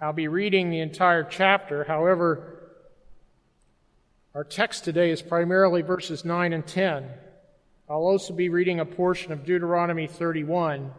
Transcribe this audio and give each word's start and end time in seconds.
I'll 0.00 0.12
be 0.12 0.28
reading 0.28 0.70
the 0.70 0.80
entire 0.80 1.22
chapter. 1.22 1.84
However, 1.84 2.58
our 4.34 4.44
text 4.44 4.84
today 4.84 5.10
is 5.10 5.22
primarily 5.22 5.82
verses 5.82 6.24
9 6.24 6.52
and 6.52 6.66
10. 6.66 7.08
I'll 7.88 7.98
also 7.98 8.34
be 8.34 8.48
reading 8.48 8.80
a 8.80 8.84
portion 8.84 9.30
of 9.30 9.44
Deuteronomy 9.44 10.08
31, 10.08 10.90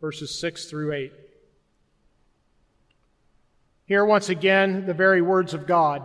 verses 0.00 0.38
6 0.40 0.64
through 0.66 0.92
8. 0.92 1.12
Here, 3.86 4.04
once 4.04 4.28
again, 4.28 4.86
the 4.86 4.94
very 4.94 5.22
words 5.22 5.54
of 5.54 5.66
God. 5.66 6.02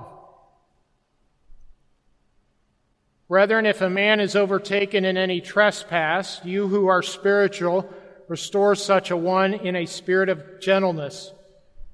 Brethren, 3.27 3.65
if 3.65 3.81
a 3.81 3.89
man 3.89 4.19
is 4.19 4.35
overtaken 4.35 5.05
in 5.05 5.17
any 5.17 5.41
trespass, 5.41 6.41
you 6.43 6.67
who 6.67 6.87
are 6.87 7.01
spiritual, 7.01 7.91
restore 8.29 8.75
such 8.75 9.11
a 9.11 9.17
one 9.17 9.53
in 9.53 9.75
a 9.75 9.85
spirit 9.85 10.29
of 10.29 10.61
gentleness, 10.61 11.33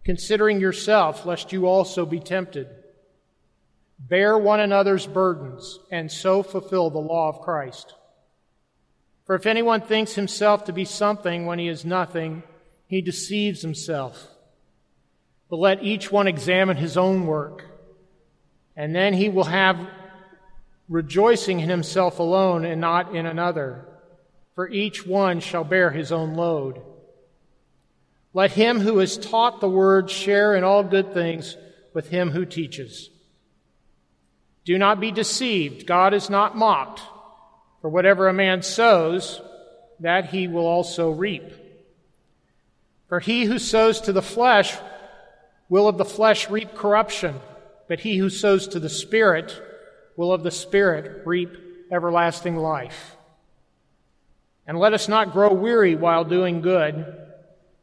considering 0.04 0.60
yourself, 0.60 1.26
lest 1.26 1.52
you 1.52 1.66
also 1.66 2.06
be 2.06 2.20
tempted. 2.20 2.68
Bear 3.98 4.38
one 4.38 4.60
another's 4.60 5.08
burdens, 5.08 5.80
and 5.90 6.12
so 6.12 6.44
fulfill 6.44 6.90
the 6.90 7.00
law 7.00 7.30
of 7.30 7.42
Christ. 7.42 7.96
For 9.26 9.34
if 9.34 9.46
anyone 9.46 9.82
thinks 9.82 10.14
himself 10.14 10.66
to 10.66 10.74
be 10.74 10.86
something 10.86 11.46
when 11.46 11.58
he 11.58 11.70
is 11.70 11.86
nothing, 11.86 12.44
he 12.86 13.02
deceives 13.02 13.62
himself. 13.62 14.28
But 15.50 15.60
let 15.60 15.84
each 15.84 16.12
one 16.12 16.28
examine 16.28 16.78
his 16.78 16.98
own 16.98 17.26
work, 17.26 17.64
and 18.76 18.94
then 18.94 19.14
he 19.14 19.30
will 19.30 19.46
have 19.46 19.80
rejoicing 20.90 21.62
in 21.62 21.70
himself 21.70 22.20
alone 22.20 22.66
and 22.66 22.82
not 22.82 23.16
in 23.16 23.26
another, 23.26 23.88
for 24.56 24.70
each 24.70 25.06
one 25.06 25.42
shall 25.42 25.64
bear 25.64 25.92
his 25.92 26.12
own 26.12 26.34
load. 26.34 26.82
Let 28.34 28.52
him 28.52 28.80
who 28.80 29.00
is 29.00 29.18
taught 29.18 29.62
the 29.62 29.70
word 29.70 30.10
share 30.10 30.56
in 30.56 30.64
all 30.64 30.84
good 30.84 31.14
things 31.14 31.56
with 31.94 32.10
him 32.10 32.32
who 32.32 32.46
teaches. 32.46 33.10
Do 34.66 34.78
not 34.78 35.00
be 35.00 35.12
deceived. 35.12 35.86
God 35.86 36.14
is 36.14 36.30
not 36.30 36.58
mocked. 36.58 37.02
For 37.82 37.90
whatever 37.90 38.28
a 38.28 38.34
man 38.34 38.64
sows, 38.64 39.42
that 40.00 40.32
he 40.32 40.48
will 40.48 40.66
also 40.66 41.12
reap. 41.12 41.44
For 43.08 43.20
he 43.20 43.46
who 43.46 43.60
sows 43.60 44.02
to 44.02 44.12
the 44.12 44.22
flesh 44.22 44.76
will 45.70 45.88
of 45.88 45.98
the 45.98 46.06
flesh 46.06 46.50
reap 46.50 46.74
corruption, 46.74 47.36
but 47.88 48.00
he 48.00 48.18
who 48.18 48.30
sows 48.30 48.68
to 48.70 48.80
the 48.80 48.90
Spirit 48.90 49.62
will 50.18 50.34
of 50.34 50.44
the 50.44 50.52
Spirit 50.52 51.26
reap 51.26 51.52
everlasting 51.92 52.58
life. 52.58 53.16
And 54.68 54.80
let 54.80 54.94
us 54.94 55.08
not 55.08 55.32
grow 55.32 55.54
weary 55.54 55.96
while 55.96 56.24
doing 56.24 56.62
good, 56.62 57.06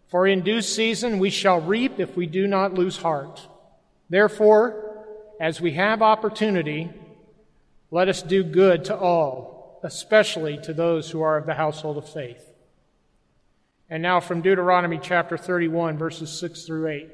for 0.08 0.27
in 0.27 0.42
due 0.42 0.62
season 0.62 1.19
we 1.19 1.30
shall 1.30 1.61
reap 1.61 2.00
if 2.00 2.16
we 2.16 2.27
do 2.27 2.47
not 2.47 2.74
lose 2.74 2.97
heart. 2.97 3.47
Therefore, 4.11 5.06
as 5.41 5.61
we 5.61 5.72
have 5.72 6.02
opportunity, 6.02 6.91
let 7.91 8.08
us 8.08 8.22
do 8.22 8.42
good 8.42 8.86
to 8.86 8.97
all, 8.97 9.80
especially 9.83 10.58
to 10.62 10.72
those 10.72 11.11
who 11.11 11.22
are 11.22 11.36
of 11.36 11.47
the 11.47 11.55
household 11.55 11.98
of 11.98 12.08
faith. 12.08 12.44
And 13.89 14.02
now 14.02 14.20
from 14.20 14.41
Deuteronomy 14.41 14.98
chapter 15.00 15.36
31, 15.36 15.98
verses 15.98 16.30
6 16.41 16.64
through 16.64 16.89
8. 16.89 17.11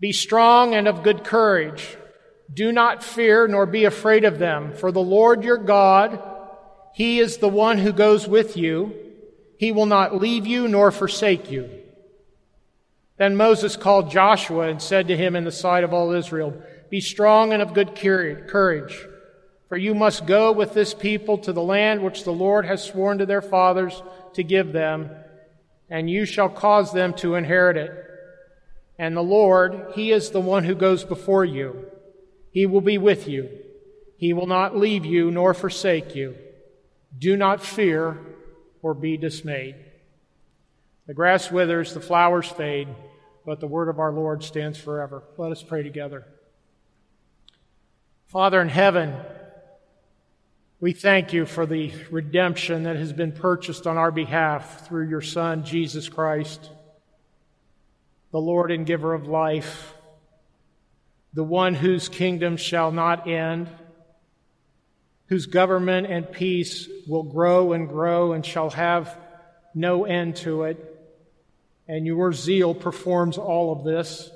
Be 0.00 0.12
strong 0.12 0.74
and 0.74 0.88
of 0.88 1.02
good 1.02 1.24
courage. 1.24 1.96
Do 2.52 2.72
not 2.72 3.02
fear 3.02 3.46
nor 3.46 3.66
be 3.66 3.84
afraid 3.84 4.24
of 4.24 4.38
them, 4.38 4.74
for 4.74 4.90
the 4.92 5.00
Lord 5.00 5.44
your 5.44 5.58
God, 5.58 6.22
He 6.94 7.18
is 7.18 7.38
the 7.38 7.48
one 7.48 7.78
who 7.78 7.92
goes 7.92 8.28
with 8.28 8.56
you. 8.56 8.94
He 9.58 9.72
will 9.72 9.86
not 9.86 10.16
leave 10.16 10.46
you 10.46 10.68
nor 10.68 10.92
forsake 10.92 11.50
you. 11.50 11.68
Then 13.16 13.36
Moses 13.36 13.76
called 13.76 14.12
Joshua 14.12 14.68
and 14.68 14.80
said 14.80 15.08
to 15.08 15.16
him 15.16 15.34
in 15.34 15.44
the 15.44 15.52
sight 15.52 15.82
of 15.82 15.92
all 15.92 16.12
Israel, 16.12 16.62
Be 16.90 17.00
strong 17.00 17.52
and 17.52 17.60
of 17.60 17.74
good 17.74 17.96
courage, 17.96 19.06
for 19.68 19.76
you 19.76 19.92
must 19.94 20.26
go 20.26 20.52
with 20.52 20.72
this 20.72 20.94
people 20.94 21.38
to 21.38 21.52
the 21.52 21.62
land 21.62 22.02
which 22.02 22.22
the 22.22 22.32
Lord 22.32 22.64
has 22.64 22.84
sworn 22.84 23.18
to 23.18 23.26
their 23.26 23.42
fathers 23.42 24.00
to 24.34 24.44
give 24.44 24.72
them, 24.72 25.10
and 25.90 26.08
you 26.08 26.24
shall 26.24 26.48
cause 26.48 26.92
them 26.92 27.12
to 27.14 27.34
inherit 27.34 27.76
it. 27.76 27.92
And 28.98 29.16
the 29.16 29.22
Lord, 29.22 29.92
He 29.96 30.12
is 30.12 30.30
the 30.30 30.40
one 30.40 30.62
who 30.62 30.76
goes 30.76 31.02
before 31.02 31.44
you. 31.44 31.86
He 32.52 32.66
will 32.66 32.80
be 32.80 32.98
with 32.98 33.26
you. 33.26 33.48
He 34.16 34.32
will 34.32 34.46
not 34.46 34.76
leave 34.76 35.04
you 35.04 35.32
nor 35.32 35.54
forsake 35.54 36.14
you. 36.14 36.36
Do 37.18 37.36
not 37.36 37.62
fear 37.62 38.18
or 38.82 38.94
be 38.94 39.16
dismayed. 39.16 39.76
The 41.06 41.14
grass 41.14 41.50
withers, 41.50 41.94
the 41.94 42.00
flowers 42.00 42.48
fade, 42.48 42.88
but 43.44 43.60
the 43.60 43.66
word 43.66 43.88
of 43.88 43.98
our 43.98 44.12
Lord 44.12 44.42
stands 44.42 44.78
forever. 44.78 45.22
Let 45.36 45.52
us 45.52 45.62
pray 45.62 45.82
together. 45.82 46.26
Father 48.26 48.60
in 48.60 48.68
heaven, 48.68 49.14
we 50.80 50.92
thank 50.92 51.32
you 51.32 51.46
for 51.46 51.66
the 51.66 51.92
redemption 52.10 52.82
that 52.84 52.96
has 52.96 53.12
been 53.12 53.32
purchased 53.32 53.86
on 53.86 53.96
our 53.96 54.10
behalf 54.10 54.86
through 54.86 55.08
your 55.08 55.22
Son, 55.22 55.64
Jesus 55.64 56.08
Christ 56.08 56.70
the 58.34 58.40
Lord 58.40 58.72
and 58.72 58.84
giver 58.84 59.14
of 59.14 59.28
life, 59.28 59.94
the 61.34 61.44
one 61.44 61.72
whose 61.72 62.08
kingdom 62.08 62.56
shall 62.56 62.90
not 62.90 63.28
end, 63.28 63.68
whose 65.26 65.46
government 65.46 66.06
and 66.06 66.30
peace 66.30 66.88
will 67.06 67.22
grow 67.22 67.72
and 67.72 67.88
grow 67.88 68.32
and 68.32 68.44
shall 68.44 68.70
have 68.70 69.16
no 69.74 70.04
end 70.04 70.36
to 70.36 70.64
it. 70.64 70.90
And 71.88 72.06
your 72.06 72.32
zeal 72.32 72.74
performs 72.74 73.38
all 73.38 73.72
of 73.72 73.84
this. 73.84 74.30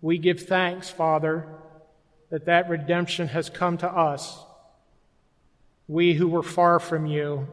We 0.00 0.18
give 0.18 0.42
thanks, 0.42 0.88
Father, 0.88 1.46
that 2.30 2.46
that 2.46 2.68
redemption 2.68 3.28
has 3.28 3.50
come 3.50 3.78
to 3.78 3.88
us. 3.88 4.38
We 5.88 6.14
who 6.14 6.28
were 6.28 6.42
far 6.42 6.80
from 6.80 7.06
you, 7.06 7.46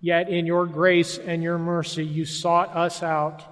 yet 0.00 0.28
in 0.28 0.46
your 0.46 0.66
grace 0.66 1.18
and 1.18 1.42
your 1.42 1.58
mercy, 1.58 2.04
you 2.04 2.24
sought 2.24 2.74
us 2.76 3.02
out 3.02 3.44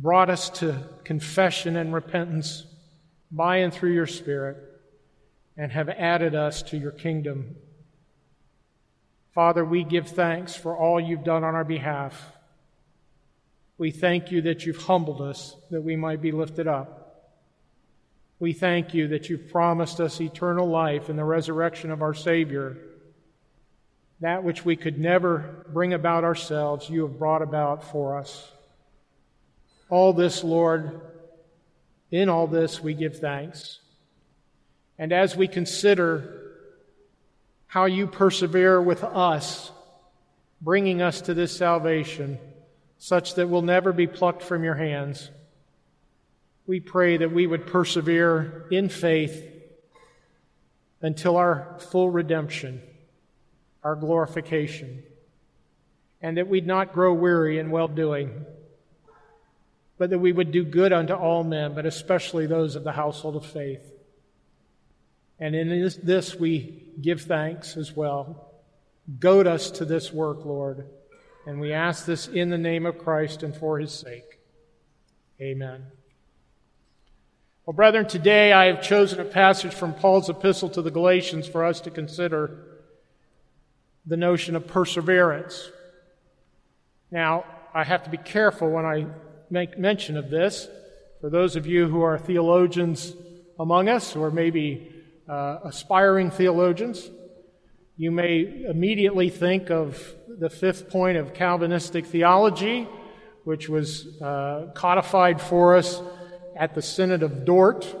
brought 0.00 0.30
us 0.30 0.48
to 0.48 0.80
confession 1.02 1.76
and 1.76 1.92
repentance 1.92 2.64
by 3.30 3.58
and 3.58 3.74
through 3.74 3.92
your 3.92 4.06
Spirit, 4.06 4.56
and 5.58 5.72
have 5.72 5.88
added 5.88 6.36
us 6.36 6.62
to 6.62 6.78
your 6.78 6.92
kingdom. 6.92 7.56
Father, 9.34 9.64
we 9.64 9.82
give 9.82 10.08
thanks 10.08 10.54
for 10.54 10.76
all 10.76 11.00
you've 11.00 11.24
done 11.24 11.42
on 11.42 11.56
our 11.56 11.64
behalf. 11.64 12.32
We 13.76 13.90
thank 13.90 14.30
you 14.30 14.42
that 14.42 14.64
you've 14.64 14.84
humbled 14.84 15.20
us 15.20 15.56
that 15.70 15.82
we 15.82 15.96
might 15.96 16.22
be 16.22 16.32
lifted 16.32 16.68
up. 16.68 16.94
We 18.38 18.52
thank 18.52 18.94
you 18.94 19.08
that 19.08 19.28
you've 19.28 19.50
promised 19.50 20.00
us 20.00 20.20
eternal 20.20 20.68
life 20.68 21.10
in 21.10 21.16
the 21.16 21.24
resurrection 21.24 21.90
of 21.90 22.02
our 22.02 22.14
Savior. 22.14 22.76
That 24.20 24.44
which 24.44 24.64
we 24.64 24.76
could 24.76 24.98
never 24.98 25.66
bring 25.72 25.92
about 25.92 26.22
ourselves, 26.22 26.88
you 26.88 27.02
have 27.02 27.18
brought 27.18 27.42
about 27.42 27.82
for 27.82 28.16
us. 28.16 28.50
All 29.90 30.12
this, 30.12 30.44
Lord, 30.44 31.00
in 32.12 32.28
all 32.28 32.46
this 32.46 32.80
we 32.80 32.94
give 32.94 33.18
thanks. 33.18 33.80
And 34.98 35.12
as 35.12 35.36
we 35.36 35.48
consider 35.48 36.52
how 37.66 37.84
you 37.84 38.06
persevere 38.06 38.80
with 38.80 39.04
us, 39.04 39.70
bringing 40.60 41.02
us 41.02 41.20
to 41.22 41.34
this 41.34 41.56
salvation, 41.56 42.38
such 42.98 43.34
that 43.34 43.48
we'll 43.48 43.62
never 43.62 43.92
be 43.92 44.06
plucked 44.06 44.42
from 44.42 44.64
your 44.64 44.74
hands, 44.74 45.30
we 46.66 46.80
pray 46.80 47.16
that 47.16 47.32
we 47.32 47.46
would 47.46 47.66
persevere 47.66 48.66
in 48.70 48.88
faith 48.88 49.44
until 51.00 51.36
our 51.36 51.76
full 51.90 52.10
redemption, 52.10 52.82
our 53.84 53.94
glorification, 53.94 55.02
and 56.20 56.36
that 56.36 56.48
we'd 56.48 56.66
not 56.66 56.92
grow 56.92 57.14
weary 57.14 57.58
in 57.58 57.70
well 57.70 57.88
doing 57.88 58.44
but 59.98 60.10
that 60.10 60.18
we 60.20 60.32
would 60.32 60.52
do 60.52 60.64
good 60.64 60.92
unto 60.92 61.12
all 61.12 61.44
men, 61.44 61.74
but 61.74 61.84
especially 61.84 62.46
those 62.46 62.76
of 62.76 62.84
the 62.84 62.92
household 62.92 63.36
of 63.36 63.44
faith. 63.44 63.92
And 65.40 65.54
in 65.54 65.68
this, 65.68 65.96
this 65.96 66.34
we 66.34 66.82
give 67.00 67.22
thanks 67.22 67.76
as 67.76 67.94
well. 67.94 68.52
Goad 69.18 69.46
us 69.46 69.70
to 69.72 69.84
this 69.84 70.12
work, 70.12 70.44
Lord. 70.44 70.86
And 71.46 71.60
we 71.60 71.72
ask 71.72 72.04
this 72.04 72.26
in 72.28 72.50
the 72.50 72.58
name 72.58 72.84
of 72.84 72.98
Christ 72.98 73.42
and 73.42 73.56
for 73.56 73.78
his 73.78 73.92
sake. 73.92 74.38
Amen. 75.40 75.84
Well, 77.64 77.74
brethren, 77.74 78.06
today 78.06 78.52
I 78.52 78.66
have 78.66 78.82
chosen 78.82 79.20
a 79.20 79.24
passage 79.24 79.74
from 79.74 79.94
Paul's 79.94 80.28
epistle 80.28 80.68
to 80.70 80.82
the 80.82 80.90
Galatians 80.90 81.46
for 81.46 81.64
us 81.64 81.80
to 81.82 81.90
consider 81.90 82.64
the 84.04 84.16
notion 84.16 84.56
of 84.56 84.66
perseverance. 84.66 85.70
Now, 87.10 87.44
I 87.74 87.84
have 87.84 88.04
to 88.04 88.10
be 88.10 88.16
careful 88.16 88.70
when 88.70 88.84
I 88.84 89.06
make 89.50 89.78
mention 89.78 90.16
of 90.16 90.30
this. 90.30 90.68
For 91.20 91.30
those 91.30 91.56
of 91.56 91.66
you 91.66 91.88
who 91.88 92.02
are 92.02 92.18
theologians 92.18 93.12
among 93.58 93.88
us, 93.88 94.16
or 94.16 94.30
maybe 94.30 94.97
uh, 95.28 95.58
aspiring 95.64 96.30
theologians, 96.30 97.10
you 97.96 98.10
may 98.10 98.64
immediately 98.68 99.28
think 99.28 99.70
of 99.70 100.14
the 100.38 100.48
fifth 100.48 100.88
point 100.88 101.18
of 101.18 101.34
Calvinistic 101.34 102.06
theology, 102.06 102.88
which 103.44 103.68
was 103.68 104.20
uh, 104.22 104.70
codified 104.74 105.40
for 105.40 105.76
us 105.76 106.00
at 106.56 106.74
the 106.74 106.82
Synod 106.82 107.22
of 107.22 107.44
Dort 107.44 107.94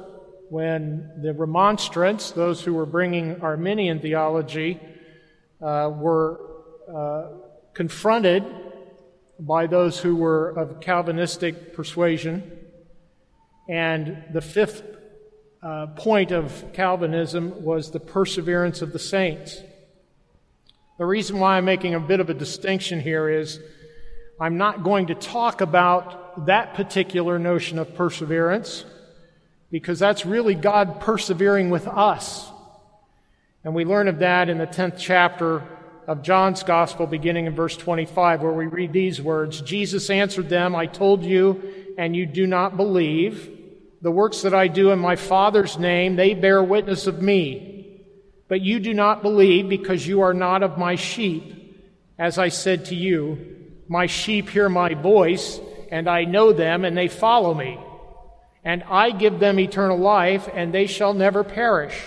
when 0.50 1.10
the 1.20 1.32
remonstrants, 1.34 2.30
those 2.30 2.62
who 2.62 2.74
were 2.74 2.86
bringing 2.86 3.42
Arminian 3.42 4.00
theology, 4.00 4.80
uh, 5.60 5.90
were 5.92 6.40
uh, 6.92 7.28
confronted 7.74 8.44
by 9.38 9.66
those 9.66 9.98
who 9.98 10.16
were 10.16 10.50
of 10.50 10.80
Calvinistic 10.80 11.74
persuasion. 11.74 12.58
And 13.68 14.24
the 14.32 14.40
fifth 14.40 14.82
uh, 15.62 15.86
point 15.88 16.30
of 16.30 16.72
Calvinism 16.72 17.64
was 17.64 17.90
the 17.90 18.00
perseverance 18.00 18.82
of 18.82 18.92
the 18.92 18.98
saints. 18.98 19.60
The 20.98 21.06
reason 21.06 21.38
why 21.38 21.56
I'm 21.56 21.64
making 21.64 21.94
a 21.94 22.00
bit 22.00 22.20
of 22.20 22.30
a 22.30 22.34
distinction 22.34 23.00
here 23.00 23.28
is 23.28 23.60
I'm 24.40 24.56
not 24.56 24.84
going 24.84 25.08
to 25.08 25.14
talk 25.14 25.60
about 25.60 26.46
that 26.46 26.74
particular 26.74 27.38
notion 27.38 27.78
of 27.78 27.94
perseverance 27.94 28.84
because 29.70 29.98
that's 29.98 30.24
really 30.24 30.54
God 30.54 31.00
persevering 31.00 31.70
with 31.70 31.88
us. 31.88 32.48
And 33.64 33.74
we 33.74 33.84
learn 33.84 34.08
of 34.08 34.20
that 34.20 34.48
in 34.48 34.58
the 34.58 34.66
10th 34.66 34.96
chapter 34.98 35.62
of 36.06 36.22
John's 36.22 36.62
Gospel, 36.62 37.06
beginning 37.06 37.46
in 37.46 37.54
verse 37.54 37.76
25, 37.76 38.42
where 38.42 38.52
we 38.52 38.66
read 38.66 38.92
these 38.92 39.20
words 39.20 39.60
Jesus 39.60 40.08
answered 40.08 40.48
them, 40.48 40.74
I 40.74 40.86
told 40.86 41.24
you, 41.24 41.94
and 41.98 42.14
you 42.14 42.26
do 42.26 42.46
not 42.46 42.76
believe. 42.76 43.57
The 44.00 44.10
works 44.10 44.42
that 44.42 44.54
I 44.54 44.68
do 44.68 44.90
in 44.90 44.98
my 44.98 45.16
Father's 45.16 45.78
name, 45.78 46.16
they 46.16 46.34
bear 46.34 46.62
witness 46.62 47.06
of 47.06 47.20
me. 47.20 48.00
But 48.48 48.60
you 48.60 48.78
do 48.78 48.94
not 48.94 49.22
believe 49.22 49.68
because 49.68 50.06
you 50.06 50.20
are 50.20 50.34
not 50.34 50.62
of 50.62 50.78
my 50.78 50.94
sheep. 50.94 51.54
As 52.18 52.38
I 52.38 52.48
said 52.48 52.86
to 52.86 52.94
you, 52.94 53.56
my 53.88 54.06
sheep 54.06 54.50
hear 54.50 54.68
my 54.68 54.94
voice, 54.94 55.60
and 55.90 56.08
I 56.08 56.24
know 56.24 56.52
them, 56.52 56.84
and 56.84 56.96
they 56.96 57.08
follow 57.08 57.54
me. 57.54 57.78
And 58.64 58.84
I 58.84 59.10
give 59.10 59.40
them 59.40 59.58
eternal 59.58 59.98
life, 59.98 60.48
and 60.52 60.72
they 60.72 60.86
shall 60.86 61.14
never 61.14 61.42
perish, 61.42 62.00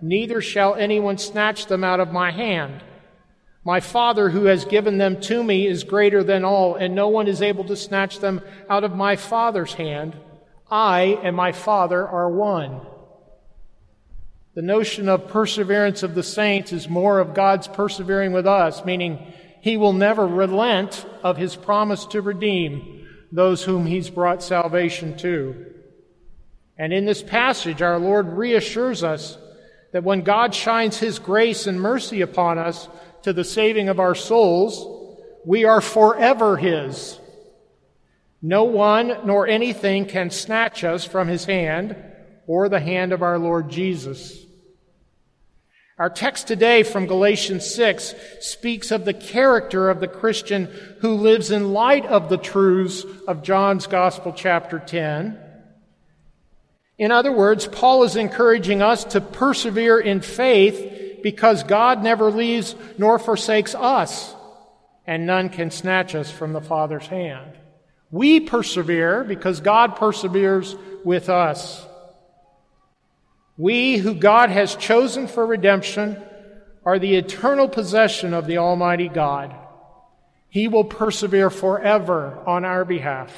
neither 0.00 0.40
shall 0.40 0.74
anyone 0.74 1.18
snatch 1.18 1.66
them 1.66 1.84
out 1.84 2.00
of 2.00 2.12
my 2.12 2.30
hand. 2.30 2.82
My 3.64 3.80
Father 3.80 4.28
who 4.30 4.46
has 4.46 4.64
given 4.64 4.98
them 4.98 5.20
to 5.22 5.42
me 5.42 5.66
is 5.66 5.84
greater 5.84 6.24
than 6.24 6.44
all, 6.44 6.74
and 6.74 6.94
no 6.94 7.08
one 7.08 7.28
is 7.28 7.40
able 7.40 7.64
to 7.64 7.76
snatch 7.76 8.18
them 8.18 8.42
out 8.68 8.84
of 8.84 8.96
my 8.96 9.16
Father's 9.16 9.74
hand. 9.74 10.16
I 10.72 11.20
and 11.22 11.36
my 11.36 11.52
Father 11.52 12.08
are 12.08 12.30
one. 12.30 12.80
The 14.54 14.62
notion 14.62 15.06
of 15.06 15.28
perseverance 15.28 16.02
of 16.02 16.14
the 16.14 16.22
saints 16.22 16.72
is 16.72 16.88
more 16.88 17.20
of 17.20 17.34
God's 17.34 17.68
persevering 17.68 18.32
with 18.32 18.46
us, 18.46 18.82
meaning 18.82 19.34
he 19.60 19.76
will 19.76 19.92
never 19.92 20.26
relent 20.26 21.04
of 21.22 21.36
his 21.36 21.56
promise 21.56 22.06
to 22.06 22.22
redeem 22.22 23.06
those 23.30 23.62
whom 23.62 23.84
he's 23.84 24.08
brought 24.08 24.42
salvation 24.42 25.16
to. 25.18 25.74
And 26.78 26.90
in 26.90 27.04
this 27.04 27.22
passage, 27.22 27.82
our 27.82 27.98
Lord 27.98 28.32
reassures 28.32 29.04
us 29.04 29.36
that 29.92 30.04
when 30.04 30.22
God 30.22 30.54
shines 30.54 30.98
his 30.98 31.18
grace 31.18 31.66
and 31.66 31.78
mercy 31.78 32.22
upon 32.22 32.58
us 32.58 32.88
to 33.24 33.34
the 33.34 33.44
saving 33.44 33.90
of 33.90 34.00
our 34.00 34.14
souls, 34.14 34.86
we 35.44 35.64
are 35.64 35.82
forever 35.82 36.56
his. 36.56 37.18
No 38.42 38.64
one 38.64 39.18
nor 39.24 39.46
anything 39.46 40.04
can 40.04 40.30
snatch 40.30 40.82
us 40.82 41.04
from 41.04 41.28
his 41.28 41.44
hand 41.44 41.96
or 42.48 42.68
the 42.68 42.80
hand 42.80 43.12
of 43.12 43.22
our 43.22 43.38
Lord 43.38 43.70
Jesus. 43.70 44.36
Our 45.96 46.10
text 46.10 46.48
today 46.48 46.82
from 46.82 47.06
Galatians 47.06 47.72
6 47.72 48.14
speaks 48.40 48.90
of 48.90 49.04
the 49.04 49.14
character 49.14 49.88
of 49.88 50.00
the 50.00 50.08
Christian 50.08 50.64
who 51.00 51.14
lives 51.14 51.52
in 51.52 51.72
light 51.72 52.04
of 52.06 52.28
the 52.28 52.38
truths 52.38 53.04
of 53.28 53.44
John's 53.44 53.86
Gospel, 53.86 54.32
chapter 54.32 54.80
10. 54.80 55.38
In 56.98 57.12
other 57.12 57.30
words, 57.30 57.68
Paul 57.68 58.02
is 58.02 58.16
encouraging 58.16 58.82
us 58.82 59.04
to 59.04 59.20
persevere 59.20 60.00
in 60.00 60.20
faith 60.20 61.20
because 61.22 61.62
God 61.62 62.02
never 62.02 62.32
leaves 62.32 62.74
nor 62.98 63.20
forsakes 63.20 63.76
us, 63.76 64.34
and 65.06 65.26
none 65.26 65.50
can 65.50 65.70
snatch 65.70 66.16
us 66.16 66.30
from 66.30 66.52
the 66.52 66.60
Father's 66.60 67.06
hand. 67.06 67.52
We 68.12 68.40
persevere 68.40 69.24
because 69.24 69.60
God 69.60 69.96
perseveres 69.96 70.76
with 71.02 71.28
us. 71.30 71.84
We, 73.56 73.96
who 73.96 74.14
God 74.14 74.50
has 74.50 74.76
chosen 74.76 75.26
for 75.26 75.44
redemption, 75.46 76.22
are 76.84 76.98
the 76.98 77.16
eternal 77.16 77.68
possession 77.68 78.34
of 78.34 78.46
the 78.46 78.58
Almighty 78.58 79.08
God. 79.08 79.54
He 80.48 80.68
will 80.68 80.84
persevere 80.84 81.48
forever 81.48 82.38
on 82.46 82.66
our 82.66 82.84
behalf. 82.84 83.32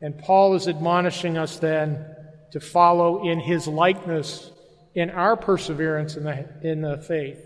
And 0.00 0.16
Paul 0.16 0.54
is 0.54 0.68
admonishing 0.68 1.36
us 1.36 1.58
then 1.58 2.06
to 2.52 2.60
follow 2.60 3.28
in 3.28 3.40
his 3.40 3.66
likeness 3.66 4.52
in 4.94 5.10
our 5.10 5.36
perseverance 5.36 6.16
in 6.16 6.22
the, 6.24 6.48
in 6.62 6.80
the 6.80 6.98
faith. 6.98 7.44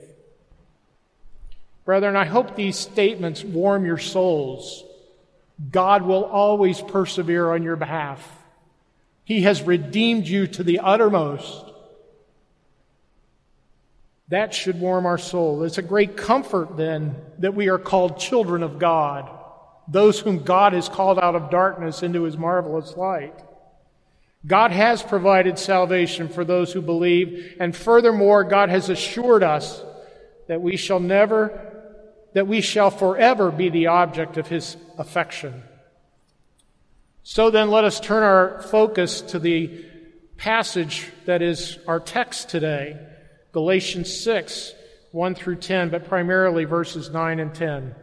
Brethren, 1.87 2.17
I 2.17 2.26
hope 2.26 2.55
these 2.55 2.76
statements 2.79 3.43
warm 3.43 3.87
your 3.87 3.99
souls 3.99 4.85
God 5.70 6.02
will 6.02 6.25
always 6.25 6.81
persevere 6.81 7.52
on 7.52 7.62
your 7.62 7.76
behalf. 7.76 8.26
He 9.25 9.43
has 9.43 9.62
redeemed 9.62 10.26
you 10.26 10.46
to 10.49 10.62
the 10.62 10.81
uttermost. 10.81 11.64
That 14.28 14.54
should 14.54 14.81
warm 14.81 15.06
our 15.06 15.19
soul. 15.19 15.62
It's 15.62 15.78
a 15.78 15.82
great 15.82 16.16
comfort 16.16 16.76
then 16.76 17.16
that 17.38 17.54
we 17.54 17.69
are 17.69 17.78
called 17.78 18.19
children 18.19 18.62
of 18.62 18.78
God, 18.78 19.31
those 19.87 20.20
whom 20.20 20.43
God 20.43 20.72
has 20.72 20.88
called 20.88 21.19
out 21.19 21.34
of 21.34 21.50
darkness 21.50 22.02
into 22.02 22.22
his 22.22 22.37
marvelous 22.37 22.96
light. 22.96 23.34
God 24.44 24.72
has 24.72 25.02
provided 25.02 25.58
salvation 25.58 26.28
for 26.28 26.44
those 26.44 26.72
who 26.72 26.82
believe, 26.82 27.56
and 27.60 27.76
furthermore, 27.76 28.43
God 28.43 28.70
has 28.70 28.88
assured 28.88 29.43
us 29.43 29.82
that 30.48 30.60
we 30.60 30.76
shall 30.76 30.98
never 30.98 31.81
that 32.34 32.49
we 32.49 32.61
shall 32.61 32.90
forever 32.90 33.50
be 33.50 33.69
the 33.69 33.88
object 33.88 34.37
of 34.37 34.49
his 34.49 34.76
affection. 34.99 35.62
So 37.23 37.50
then, 37.50 37.70
let 37.70 37.84
us 37.84 38.00
turn 38.00 38.23
our 38.23 38.62
focus 38.62 39.20
to 39.23 39.38
the 39.38 39.84
passage 40.37 41.08
that 41.26 41.40
is 41.40 41.79
our 41.87 42.00
text 42.00 42.49
today 42.49 42.99
Galatians 43.52 44.12
6, 44.23 44.73
1 45.12 45.34
through 45.34 45.56
10, 45.56 45.90
but 45.90 46.08
primarily 46.08 46.64
verses 46.64 47.11
9 47.11 47.38
and 47.38 47.55
10. 47.55 47.94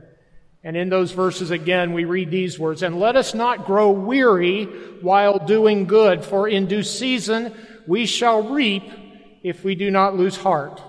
And 0.64 0.78
in 0.78 0.90
those 0.90 1.12
verses 1.12 1.52
again, 1.52 1.94
we 1.94 2.06
read 2.06 2.30
these 2.30 2.60
words 2.60 2.84
And 2.84 3.00
let 3.00 3.16
us 3.16 3.34
not 3.34 3.66
grow 3.66 3.92
weary 3.92 4.66
while 5.02 5.40
doing 5.40 5.86
good, 5.86 6.24
for 6.24 6.48
in 6.48 6.68
due 6.68 6.84
season 6.84 7.54
we 7.88 8.06
shall 8.06 8.44
reap 8.44 8.84
if 9.42 9.64
we 9.64 9.76
do 9.76 9.90
not 9.90 10.16
lose 10.16 10.38
heart. 10.38 10.82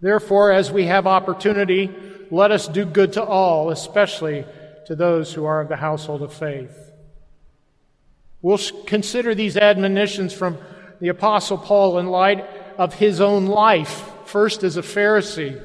Therefore, 0.00 0.52
as 0.52 0.70
we 0.70 0.84
have 0.84 1.06
opportunity, 1.06 1.92
let 2.30 2.50
us 2.50 2.68
do 2.68 2.84
good 2.84 3.14
to 3.14 3.22
all, 3.22 3.70
especially 3.70 4.44
to 4.86 4.96
those 4.96 5.32
who 5.32 5.44
are 5.44 5.60
of 5.60 5.68
the 5.68 5.76
household 5.76 6.22
of 6.22 6.32
faith. 6.32 6.92
We'll 8.40 8.60
consider 8.86 9.34
these 9.34 9.56
admonitions 9.56 10.32
from 10.32 10.58
the 11.00 11.08
Apostle 11.08 11.58
Paul 11.58 11.98
in 11.98 12.06
light 12.06 12.46
of 12.76 12.94
his 12.94 13.20
own 13.20 13.46
life, 13.46 14.04
first 14.24 14.62
as 14.62 14.76
a 14.76 14.82
Pharisee, 14.82 15.60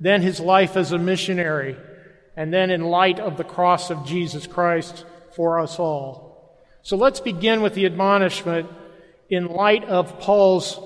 then 0.00 0.22
his 0.22 0.40
life 0.40 0.76
as 0.76 0.92
a 0.92 0.98
missionary, 0.98 1.76
and 2.36 2.52
then 2.52 2.70
in 2.70 2.82
light 2.82 3.20
of 3.20 3.36
the 3.36 3.44
cross 3.44 3.90
of 3.90 4.04
Jesus 4.04 4.46
Christ 4.46 5.04
for 5.34 5.60
us 5.60 5.78
all. 5.78 6.56
So 6.82 6.96
let's 6.96 7.20
begin 7.20 7.62
with 7.62 7.74
the 7.74 7.86
admonishment 7.86 8.68
in 9.28 9.46
light 9.46 9.84
of 9.84 10.18
Paul's 10.20 10.80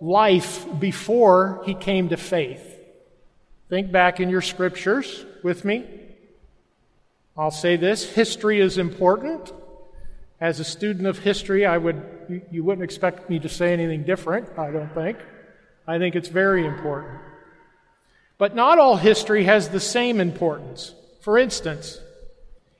life 0.00 0.66
before 0.78 1.62
he 1.66 1.74
came 1.74 2.08
to 2.10 2.16
faith. 2.16 2.69
Think 3.70 3.92
back 3.92 4.18
in 4.18 4.28
your 4.28 4.42
scriptures 4.42 5.24
with 5.44 5.64
me. 5.64 5.86
I'll 7.36 7.52
say 7.52 7.76
this 7.76 8.02
history 8.02 8.60
is 8.60 8.78
important. 8.78 9.52
As 10.40 10.58
a 10.58 10.64
student 10.64 11.06
of 11.06 11.20
history, 11.20 11.64
I 11.64 11.78
would, 11.78 12.44
you 12.50 12.64
wouldn't 12.64 12.82
expect 12.82 13.30
me 13.30 13.38
to 13.38 13.48
say 13.48 13.72
anything 13.72 14.02
different, 14.02 14.58
I 14.58 14.72
don't 14.72 14.92
think. 14.92 15.18
I 15.86 15.98
think 15.98 16.16
it's 16.16 16.28
very 16.28 16.66
important. 16.66 17.20
But 18.38 18.56
not 18.56 18.80
all 18.80 18.96
history 18.96 19.44
has 19.44 19.68
the 19.68 19.80
same 19.80 20.18
importance. 20.18 20.92
For 21.20 21.38
instance, 21.38 22.00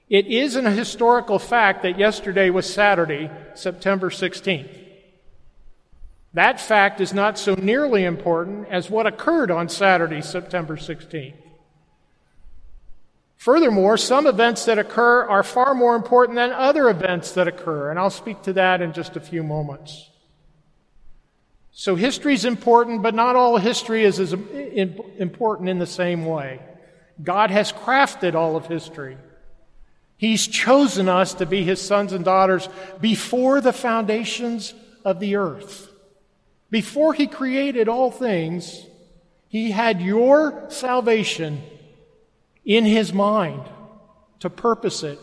it 0.09 0.27
is 0.27 0.57
an 0.57 0.65
historical 0.67 1.39
fact 1.39 1.83
that 1.85 1.99
yesterday 2.01 2.51
was 2.51 2.73
Saturday, 2.73 3.31
September 3.55 4.11
16th. 4.11 4.80
That 6.35 6.61
fact 6.61 7.01
is 7.01 7.13
not 7.13 7.39
so 7.39 7.55
nearly 7.55 8.05
important 8.05 8.69
as 8.69 8.89
what 8.89 9.07
occurred 9.07 9.51
on 9.51 9.69
Saturday, 9.69 10.23
September 10.23 10.77
16th. 10.77 11.35
Furthermore, 13.37 13.97
some 13.97 14.27
events 14.27 14.67
that 14.67 14.79
occur 14.79 15.25
are 15.25 15.43
far 15.43 15.75
more 15.75 15.97
important 15.97 16.37
than 16.37 16.53
other 16.53 16.89
events 16.89 17.33
that 17.33 17.49
occur, 17.49 17.91
and 17.91 17.99
I'll 17.99 18.11
speak 18.11 18.43
to 18.43 18.53
that 18.53 18.83
in 18.83 18.93
just 18.93 19.17
a 19.17 19.21
few 19.21 19.43
moments. 19.43 20.11
So 21.73 21.95
history 21.95 22.35
is 22.35 22.45
important, 22.45 23.03
but 23.03 23.15
not 23.15 23.37
all 23.37 23.57
history 23.57 24.05
is 24.05 24.21
as 24.21 24.35
important 24.35 25.69
in 25.69 25.79
the 25.79 25.87
same 25.87 26.27
way. 26.27 26.61
God 27.23 27.51
has 27.51 27.73
crafted 27.73 28.35
all 28.35 28.57
of 28.57 28.67
history. 28.67 29.17
He's 30.17 30.47
chosen 30.47 31.09
us 31.09 31.33
to 31.35 31.47
be 31.47 31.65
his 31.65 31.81
sons 31.81 32.13
and 32.13 32.25
daughters 32.25 32.69
before 33.01 33.63
the 33.63 33.73
foundations 33.73 34.75
of 35.03 35.19
the 35.19 35.37
earth. 35.37 35.90
Before 36.71 37.13
he 37.13 37.27
created 37.27 37.89
all 37.89 38.11
things, 38.11 38.87
he 39.49 39.73
had 39.73 40.01
your 40.01 40.67
salvation 40.69 41.63
in 42.65 42.85
his 42.85 43.13
mind 43.13 43.63
to 44.39 44.49
purpose 44.49 45.03
it 45.03 45.19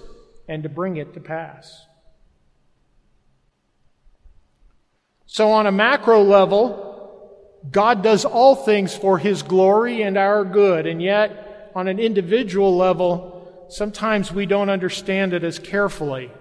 and 0.47 0.63
to 0.63 0.69
bring 0.69 0.97
it 0.97 1.13
to 1.13 1.19
pass. 1.19 1.85
So, 5.25 5.51
on 5.51 5.67
a 5.67 5.71
macro 5.71 6.23
level, 6.23 6.85
God 7.69 8.01
does 8.01 8.25
all 8.25 8.55
things 8.55 8.95
for 8.95 9.17
his 9.17 9.43
glory 9.43 10.01
and 10.01 10.17
our 10.17 10.43
good, 10.43 10.87
and 10.87 11.01
yet, 11.01 11.71
on 11.75 11.87
an 11.87 11.99
individual 11.99 12.75
level, 12.75 13.65
sometimes 13.69 14.31
we 14.31 14.45
don't 14.45 14.69
understand 14.69 15.33
it 15.33 15.43
as 15.43 15.59
carefully. 15.59 16.31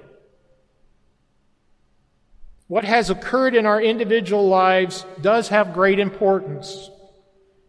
What 2.69 2.85
has 2.85 3.11
occurred 3.11 3.55
in 3.55 3.65
our 3.65 3.81
individual 3.81 4.49
lives 4.49 5.07
does 5.23 5.49
have 5.49 5.73
great 5.73 5.99
importance, 5.99 6.91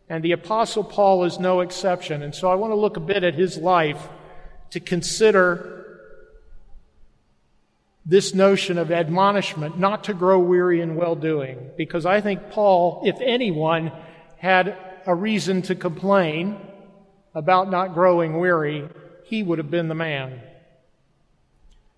and 0.10 0.24
the 0.24 0.32
Apostle 0.32 0.84
Paul 0.84 1.24
is 1.26 1.40
no 1.40 1.60
exception. 1.62 2.24
And 2.24 2.34
so 2.34 2.50
I 2.50 2.56
want 2.56 2.72
to 2.72 2.76
look 2.76 2.98
a 2.98 3.02
bit 3.02 3.24
at 3.24 3.36
his 3.36 3.58
life 3.58 4.08
to 4.72 4.80
consider 4.80 5.74
this 8.06 8.34
notion 8.34 8.78
of 8.78 8.92
admonishment, 8.92 9.78
not 9.78 10.06
to 10.06 10.14
grow 10.14 10.40
weary 10.40 10.82
in 10.82 10.96
well 10.96 11.16
doing, 11.16 11.72
because 11.78 12.06
I 12.06 12.22
think 12.22 12.50
Paul, 12.50 13.02
if 13.06 13.20
anyone, 13.22 13.92
had 14.38 14.78
a 15.06 15.14
reason 15.14 15.62
to 15.64 15.76
complain 15.76 16.58
about 17.36 17.70
not 17.70 17.94
growing 17.94 18.40
weary 18.40 18.90
he 19.26 19.44
would 19.44 19.58
have 19.58 19.70
been 19.70 19.90
the 19.90 19.96
man. 19.96 20.42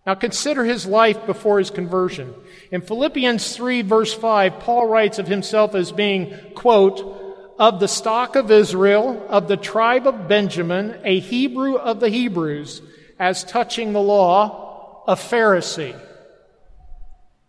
Now 0.06 0.16
consider 0.16 0.64
his 0.64 0.86
life 0.86 1.26
before 1.26 1.60
his 1.60 1.70
conversion. 1.70 2.34
In 2.72 2.82
Philippians 2.82 3.56
3 3.56 3.82
verse 3.84 4.14
5, 4.14 4.60
Paul 4.60 4.88
writes 4.88 5.20
of 5.20 5.28
himself 5.28 5.76
as 5.76 5.92
being, 5.92 6.36
quote, 6.56 7.18
of 7.60 7.82
the 7.82 7.88
stock 7.88 8.38
of 8.38 8.50
Israel, 8.52 9.26
of 9.28 9.50
the 9.50 9.58
tribe 9.58 10.08
of 10.08 10.30
Benjamin, 10.30 10.98
a 11.04 11.20
Hebrew 11.20 11.76
of 11.76 12.00
the 12.00 12.10
Hebrews, 12.10 12.82
as 13.20 13.44
touching 13.44 13.92
the 13.92 14.02
law, 14.02 15.04
a 15.08 15.16
Pharisee. 15.16 16.00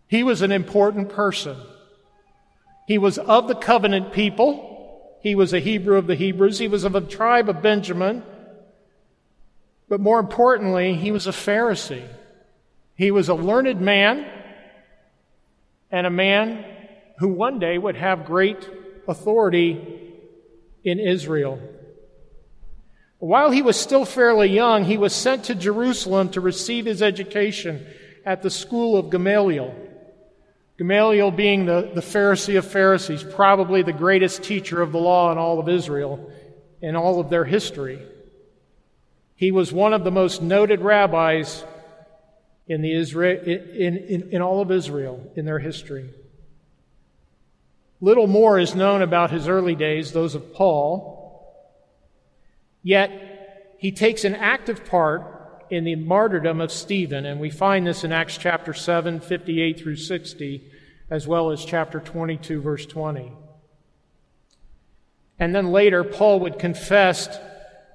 He 0.07 0.23
was 0.23 0.41
an 0.41 0.51
important 0.51 1.09
person. 1.09 1.55
He 2.85 2.97
was 2.97 3.17
of 3.17 3.47
the 3.47 3.55
covenant 3.55 4.11
people. 4.11 5.17
He 5.21 5.35
was 5.35 5.53
a 5.53 5.59
Hebrew 5.59 5.95
of 5.95 6.07
the 6.07 6.15
Hebrews. 6.15 6.59
He 6.59 6.67
was 6.67 6.83
of 6.83 6.91
the 6.91 6.99
tribe 6.99 7.47
of 7.47 7.61
Benjamin. 7.61 8.23
But 9.87 10.01
more 10.01 10.19
importantly, 10.19 10.95
he 10.95 11.13
was 11.13 11.27
a 11.27 11.31
Pharisee. 11.31 12.05
He 12.95 13.11
was 13.11 13.29
a 13.29 13.33
learned 13.33 13.81
man 13.81 14.25
and 15.89 16.07
a 16.07 16.11
man 16.11 16.65
who 17.19 17.29
one 17.29 17.59
day 17.59 17.77
would 17.77 17.95
have 17.95 18.25
great 18.25 18.69
authority 19.07 20.13
in 20.83 20.99
Israel. 20.99 21.59
While 23.19 23.51
he 23.51 23.61
was 23.61 23.79
still 23.79 24.05
fairly 24.05 24.49
young, 24.49 24.83
he 24.83 24.97
was 24.97 25.13
sent 25.13 25.45
to 25.45 25.55
Jerusalem 25.55 26.29
to 26.29 26.41
receive 26.41 26.85
his 26.85 27.01
education 27.01 27.85
at 28.25 28.41
the 28.41 28.49
school 28.49 28.97
of 28.97 29.09
Gamaliel. 29.11 29.75
Gamaliel 30.77 31.29
being 31.29 31.65
the, 31.65 31.91
the 31.93 32.01
Pharisee 32.01 32.57
of 32.57 32.65
Pharisees, 32.65 33.23
probably 33.23 33.83
the 33.83 33.93
greatest 33.93 34.41
teacher 34.41 34.81
of 34.81 34.91
the 34.91 34.99
law 34.99 35.31
in 35.31 35.37
all 35.37 35.59
of 35.59 35.69
Israel 35.69 36.31
in 36.81 36.95
all 36.95 37.19
of 37.19 37.29
their 37.29 37.45
history. 37.45 37.99
He 39.35 39.51
was 39.51 39.71
one 39.71 39.93
of 39.93 40.03
the 40.03 40.11
most 40.11 40.41
noted 40.41 40.81
rabbis 40.81 41.63
in, 42.67 42.81
the 42.81 42.91
in, 42.93 43.97
in, 43.97 44.29
in 44.31 44.41
all 44.41 44.61
of 44.61 44.71
Israel 44.71 45.31
in 45.35 45.45
their 45.45 45.59
history. 45.59 46.09
Little 47.99 48.27
more 48.27 48.57
is 48.57 48.73
known 48.73 49.01
about 49.01 49.31
his 49.31 49.47
early 49.47 49.75
days, 49.75 50.11
those 50.11 50.33
of 50.33 50.53
Paul. 50.53 51.19
Yet, 52.81 53.75
he 53.77 53.91
takes 53.91 54.23
an 54.23 54.35
active 54.35 54.85
part 54.85 55.65
in 55.69 55.83
the 55.83 55.95
martyrdom 55.95 56.59
of 56.61 56.71
Stephen, 56.71 57.25
and 57.25 57.39
we 57.39 57.49
find 57.49 57.85
this 57.85 58.03
in 58.03 58.11
Acts 58.11 58.37
chapter 58.37 58.73
7, 58.73 59.19
58 59.19 59.79
through 59.79 59.95
60, 59.95 60.71
as 61.09 61.27
well 61.27 61.51
as 61.51 61.63
chapter 61.63 61.99
22, 61.99 62.61
verse 62.61 62.85
20. 62.85 63.31
And 65.39 65.55
then 65.55 65.71
later, 65.71 66.03
Paul 66.03 66.39
would 66.41 66.59
confess 66.59 67.27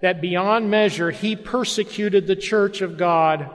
that 0.02 0.20
beyond 0.20 0.70
measure 0.70 1.10
he 1.10 1.36
persecuted 1.36 2.26
the 2.26 2.36
church 2.36 2.80
of 2.80 2.96
God 2.96 3.50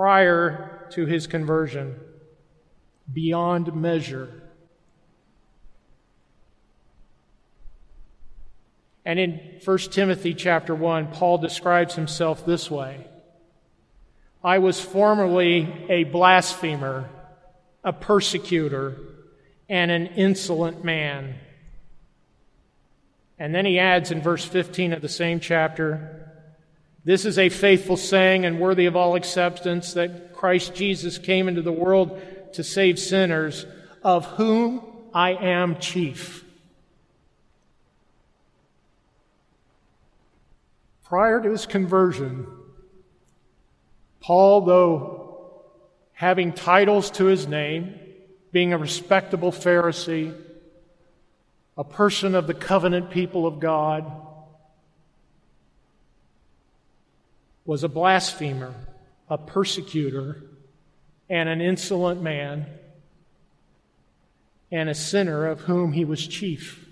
prior 0.00 0.88
to 0.90 1.04
his 1.04 1.26
conversion. 1.26 1.94
Beyond 3.12 3.76
measure. 3.76 4.30
And 9.04 9.18
in 9.18 9.60
1 9.62 9.78
Timothy 9.90 10.32
chapter 10.32 10.74
1, 10.74 11.08
Paul 11.08 11.36
describes 11.36 11.96
himself 11.96 12.46
this 12.46 12.70
way 12.70 13.08
I 14.42 14.56
was 14.56 14.80
formerly 14.80 15.68
a 15.90 16.04
blasphemer, 16.04 17.10
a 17.84 17.92
persecutor, 17.92 18.96
and 19.68 19.90
an 19.90 20.06
insolent 20.06 20.82
man. 20.82 21.34
And 23.38 23.54
then 23.54 23.66
he 23.66 23.78
adds 23.78 24.10
in 24.10 24.22
verse 24.22 24.46
15 24.46 24.94
of 24.94 25.02
the 25.02 25.10
same 25.10 25.40
chapter 25.40 26.19
This 27.04 27.24
is 27.24 27.38
a 27.38 27.48
faithful 27.48 27.96
saying 27.96 28.44
and 28.44 28.60
worthy 28.60 28.86
of 28.86 28.96
all 28.96 29.16
acceptance 29.16 29.94
that 29.94 30.34
Christ 30.34 30.74
Jesus 30.74 31.16
came 31.18 31.48
into 31.48 31.62
the 31.62 31.72
world 31.72 32.20
to 32.54 32.64
save 32.64 32.98
sinners, 32.98 33.64
of 34.02 34.26
whom 34.26 34.82
I 35.14 35.30
am 35.30 35.78
chief. 35.78 36.44
Prior 41.04 41.40
to 41.42 41.50
his 41.50 41.66
conversion, 41.66 42.46
Paul, 44.20 44.60
though 44.60 45.62
having 46.12 46.52
titles 46.52 47.10
to 47.12 47.24
his 47.24 47.46
name, 47.46 47.98
being 48.52 48.72
a 48.72 48.78
respectable 48.78 49.52
Pharisee, 49.52 50.36
a 51.78 51.84
person 51.84 52.34
of 52.34 52.46
the 52.46 52.54
covenant 52.54 53.10
people 53.10 53.46
of 53.46 53.58
God, 53.58 54.04
was 57.70 57.84
a 57.84 57.88
blasphemer, 57.88 58.74
a 59.28 59.38
persecutor, 59.38 60.42
and 61.28 61.48
an 61.48 61.60
insolent 61.60 62.20
man, 62.20 62.66
and 64.72 64.88
a 64.88 64.94
sinner 64.94 65.46
of 65.46 65.60
whom 65.60 65.92
he 65.92 66.04
was 66.04 66.26
chief. 66.26 66.84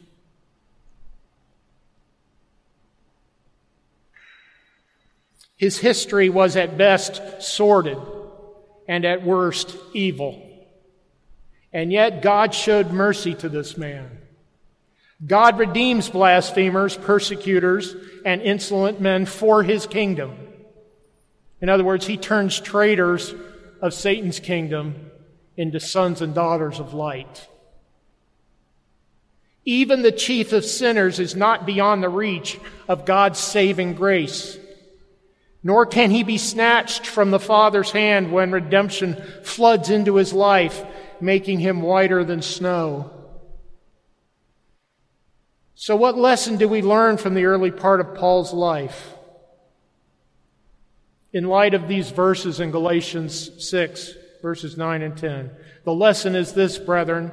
His 5.57 5.79
history 5.79 6.29
was 6.29 6.55
at 6.55 6.79
best 6.79 7.43
sordid 7.43 7.99
and 8.87 9.05
at 9.05 9.25
worst 9.25 9.77
evil. 9.95 10.41
And 11.73 11.91
yet 11.91 12.23
God 12.23 12.55
showed 12.55 12.93
mercy 12.93 13.35
to 13.35 13.49
this 13.49 13.77
man. 13.77 14.17
God 15.27 15.59
redeems 15.59 16.09
blasphemers, 16.09 16.97
persecutors, 16.97 17.97
and 18.25 18.41
insolent 18.43 19.01
men 19.01 19.27
for 19.27 19.65
his 19.65 19.85
kingdom. 19.85 20.45
In 21.61 21.69
other 21.69 21.85
words, 21.85 22.07
he 22.07 22.17
turns 22.17 22.61
traitors 22.61 23.35
of 23.81 23.95
Satan's 23.95 24.41
kingdom 24.41 25.11
into 25.57 25.81
sons 25.81 26.23
and 26.23 26.35
daughters 26.35 26.79
of 26.79 26.95
light. 26.95 27.49
Even 29.65 30.03
the 30.03 30.13
chief 30.13 30.53
of 30.53 30.65
sinners 30.65 31.19
is 31.19 31.37
not 31.37 31.67
beyond 31.67 32.03
the 32.03 32.09
reach 32.09 32.59
of 32.87 33.05
God's 33.05 33.39
saving 33.39 33.95
grace, 33.95 34.57
nor 35.63 35.85
can 35.85 36.11
he 36.11 36.23
be 36.23 36.39
snatched 36.39 37.07
from 37.07 37.31
the 37.31 37.41
Father's 37.41 37.91
hand 37.91 38.33
when 38.33 38.53
redemption 38.53 39.17
floods 39.43 39.91
into 39.91 40.15
his 40.15 40.33
life, 40.33 40.85
making 41.21 41.59
him 41.59 41.83
whiter 41.83 42.25
than 42.25 42.41
snow. 42.41 43.11
So, 45.75 45.97
what 45.97 46.17
lesson 46.17 46.57
do 46.57 46.69
we 46.69 46.81
learn 46.81 47.19
from 47.19 47.35
the 47.35 47.45
early 47.45 47.71
part 47.71 48.01
of 48.01 48.15
Paul's 48.15 48.53
life? 48.53 49.18
In 51.33 51.45
light 51.45 51.75
of 51.75 51.89
these 51.89 52.11
verses 52.11 52.59
in 52.61 52.71
Galatians 52.71 53.65
6, 53.69 54.15
verses 54.41 54.77
9 54.77 55.03
and 55.03 55.17
10, 55.17 55.51
the 55.85 55.93
lesson 55.93 56.35
is 56.35 56.53
this, 56.53 56.79
brethren. 56.79 57.33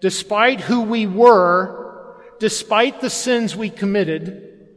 Despite 0.00 0.60
who 0.60 0.82
we 0.82 1.06
were, 1.06 2.16
despite 2.40 3.00
the 3.00 3.10
sins 3.10 3.54
we 3.54 3.70
committed, 3.70 4.68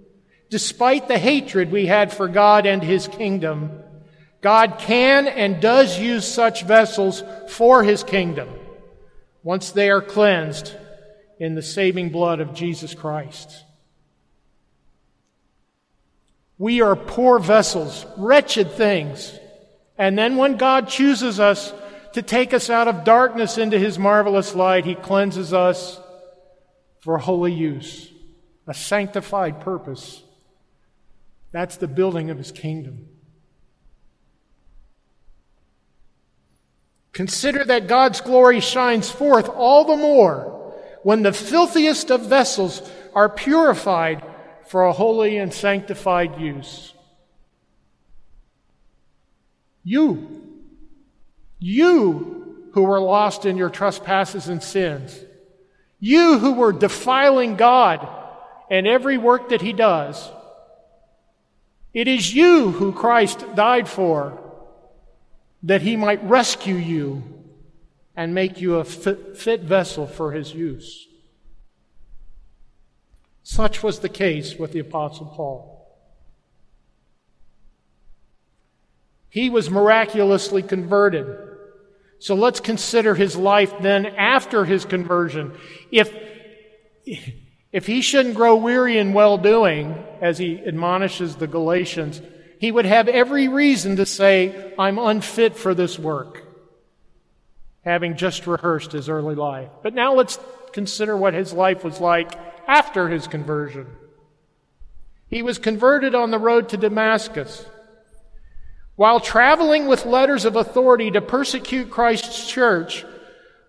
despite 0.49 1.07
the 1.07 1.17
hatred 1.17 1.71
we 1.71 1.87
had 1.87 2.13
for 2.13 2.27
God 2.27 2.67
and 2.67 2.83
His 2.83 3.07
kingdom, 3.07 3.71
God 4.41 4.77
can 4.77 5.27
and 5.27 5.61
does 5.61 5.97
use 5.97 6.27
such 6.27 6.63
vessels 6.63 7.23
for 7.49 7.81
His 7.83 8.03
kingdom 8.03 8.49
once 9.41 9.71
they 9.71 9.89
are 9.89 10.01
cleansed 10.01 10.75
in 11.39 11.55
the 11.55 11.61
saving 11.61 12.09
blood 12.09 12.39
of 12.39 12.53
Jesus 12.53 12.93
Christ. 12.93 13.63
We 16.63 16.79
are 16.79 16.95
poor 16.95 17.39
vessels, 17.39 18.05
wretched 18.15 18.71
things. 18.71 19.37
And 19.97 20.17
then 20.17 20.37
when 20.37 20.55
God 20.55 20.87
chooses 20.87 21.37
us 21.37 21.73
to 22.13 22.21
take 22.21 22.53
us 22.53 22.69
out 22.69 22.87
of 22.87 23.03
darkness 23.03 23.57
into 23.57 23.77
his 23.77 23.99
marvelous 23.99 24.55
light, 24.55 24.85
he 24.85 24.95
cleanses 24.95 25.51
us 25.51 25.99
for 27.01 27.17
holy 27.17 27.51
use, 27.51 28.09
a 28.65 28.73
sanctified 28.73 29.59
purpose. 29.59 30.23
That's 31.51 31.75
the 31.75 31.87
building 31.89 32.29
of 32.29 32.37
his 32.37 32.53
kingdom. 32.53 33.09
Consider 37.11 37.65
that 37.65 37.87
God's 37.87 38.21
glory 38.21 38.61
shines 38.61 39.11
forth 39.11 39.49
all 39.49 39.83
the 39.83 39.97
more 39.97 40.73
when 41.01 41.23
the 41.23 41.33
filthiest 41.33 42.09
of 42.09 42.21
vessels 42.21 42.89
are 43.13 43.27
purified 43.27 44.23
for 44.73 44.85
a 44.85 44.91
holy 44.91 45.37
and 45.37 45.53
sanctified 45.53 46.41
use. 46.41 46.95
You, 49.83 50.41
you 51.59 52.71
who 52.71 52.81
were 52.81 52.99
lost 52.99 53.45
in 53.45 53.55
your 53.55 53.69
trespasses 53.69 54.47
and 54.47 54.63
sins, 54.63 55.15
you 55.99 56.39
who 56.39 56.53
were 56.53 56.71
defiling 56.71 57.55
God 57.55 58.09
and 58.71 58.87
every 58.87 59.19
work 59.19 59.49
that 59.49 59.61
He 59.61 59.73
does, 59.73 60.31
it 61.93 62.07
is 62.07 62.33
you 62.33 62.71
who 62.71 62.93
Christ 62.93 63.45
died 63.53 63.87
for, 63.87 64.41
that 65.61 65.83
He 65.83 65.95
might 65.95 66.27
rescue 66.27 66.73
you 66.73 67.21
and 68.15 68.33
make 68.33 68.59
you 68.59 68.77
a 68.77 68.83
fit, 68.83 69.61
vessel 69.61 70.07
for 70.07 70.31
His 70.31 70.51
use. 70.51 71.07
Such 73.43 73.83
was 73.83 73.99
the 73.99 74.09
case 74.09 74.55
with 74.55 74.71
the 74.71 74.79
Apostle 74.79 75.25
Paul. 75.27 75.73
He 79.29 79.49
was 79.49 79.69
miraculously 79.69 80.63
converted. 80.63 81.25
So 82.19 82.35
let's 82.35 82.61
consider 82.61 83.15
his 83.15 83.35
life 83.35 83.73
then 83.81 84.05
after 84.05 84.63
his 84.63 84.85
conversion. 84.85 85.57
If, 85.91 86.15
if 87.71 87.85
he 87.85 88.01
shouldn't 88.01 88.35
grow 88.35 88.55
weary 88.55 88.97
in 88.97 89.11
well 89.11 89.37
doing, 89.37 90.01
as 90.21 90.37
he 90.37 90.61
admonishes 90.65 91.35
the 91.35 91.47
Galatians, 91.47 92.21
he 92.59 92.71
would 92.71 92.85
have 92.85 93.09
every 93.09 93.49
reason 93.49 93.97
to 93.97 94.05
say, 94.05 94.73
I'm 94.79 94.97
unfit 94.97 95.57
for 95.57 95.73
this 95.73 95.99
work, 95.99 96.43
having 97.83 98.15
just 98.15 98.47
rehearsed 98.47 98.93
his 98.93 99.09
early 99.09 99.35
life. 99.35 99.69
But 99.81 99.93
now 99.93 100.13
let's 100.13 100.39
consider 100.71 101.17
what 101.17 101.33
his 101.33 101.51
life 101.51 101.83
was 101.83 101.99
like 101.99 102.31
after 102.67 103.09
his 103.09 103.27
conversion. 103.27 103.87
He 105.27 105.41
was 105.41 105.57
converted 105.57 106.13
on 106.13 106.31
the 106.31 106.39
road 106.39 106.69
to 106.69 106.77
Damascus. 106.77 107.65
While 108.95 109.19
traveling 109.19 109.87
with 109.87 110.05
letters 110.05 110.45
of 110.45 110.55
authority 110.55 111.09
to 111.11 111.21
persecute 111.21 111.89
Christ's 111.89 112.47
church, 112.47 113.03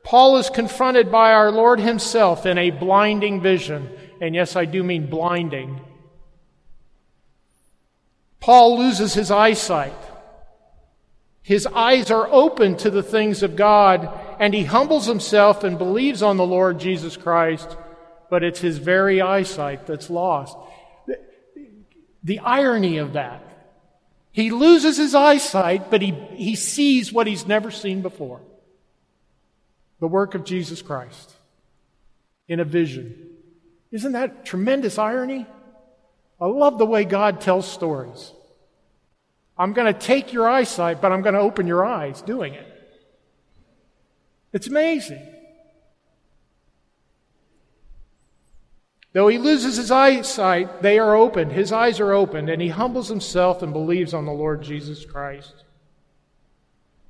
Paul 0.03 0.37
is 0.37 0.51
confronted 0.51 1.11
by 1.11 1.33
our 1.33 1.51
Lord 1.51 1.81
himself 1.81 2.45
in 2.45 2.59
a 2.59 2.71
blinding 2.71 3.41
vision. 3.41 3.89
And 4.21 4.35
yes, 4.35 4.55
I 4.57 4.67
do 4.67 4.85
mean 4.85 5.09
blinding. 5.09 5.81
Paul 8.41 8.79
loses 8.79 9.15
his 9.15 9.31
eyesight. 9.31 9.95
His 11.41 11.67
eyes 11.67 12.11
are 12.11 12.29
open 12.31 12.77
to 12.77 12.91
the 12.91 13.03
things 13.03 13.43
of 13.43 13.57
God, 13.57 14.09
and 14.39 14.53
he 14.53 14.65
humbles 14.65 15.07
himself 15.07 15.65
and 15.65 15.79
believes 15.79 16.23
on 16.23 16.37
the 16.37 16.47
Lord 16.47 16.79
Jesus 16.79 17.17
Christ 17.17 17.77
but 18.35 18.43
it's 18.43 18.59
his 18.59 18.79
very 18.79 19.21
eyesight 19.21 19.87
that's 19.87 20.11
lost. 20.11 20.57
The, 21.07 21.21
the 22.25 22.41
irony 22.41 22.99
of 22.99 23.12
that. 23.12 23.45
He 24.33 24.50
loses 24.50 24.97
his 24.97 25.14
eyesight, 25.14 25.88
but 25.88 26.03
he, 26.03 26.11
he 26.35 26.57
sees 26.57 27.12
what 27.12 27.29
he's 27.29 27.47
never 27.47 27.70
seen 27.70 28.03
before 28.03 28.40
the 30.01 30.09
work 30.09 30.35
of 30.35 30.44
Jesus 30.44 30.83
Christ 30.83 31.33
in 32.49 32.59
a 32.59 32.64
vision. 32.64 33.14
Isn't 33.92 34.11
that 34.11 34.44
tremendous 34.44 34.99
irony? 34.99 35.47
I 36.40 36.47
love 36.47 36.77
the 36.79 36.87
way 36.87 37.05
God 37.05 37.40
tells 37.40 37.70
stories. 37.70 38.33
I'm 39.57 39.75
going 39.75 39.94
to 39.94 39.97
take 39.97 40.33
your 40.33 40.49
eyesight, 40.49 41.01
but 41.01 41.12
I'm 41.12 41.23
going 41.23 41.35
to 41.35 41.40
open 41.40 41.68
your 41.68 41.85
eyes 41.85 42.20
doing 42.20 42.55
it. 42.55 42.66
It's 44.53 44.66
amazing. 44.66 45.25
Though 49.14 49.29
he 49.29 49.38
loses 49.38 49.77
his 49.77 49.92
eyesight, 49.92 50.83
they 50.83 50.98
are 50.98 51.14
opened. 51.14 51.53
His 51.53 51.70
eyes 51.70 52.00
are 52.00 52.12
opened, 52.12 52.50
and 52.50 52.61
he 52.61 52.68
humbles 52.68 53.09
himself 53.09 53.62
and 53.62 53.72
believes 53.72 54.12
on 54.12 54.27
the 54.27 54.33
Lord 54.33 54.62
Jesus 54.62 55.05
Christ. 55.05 55.55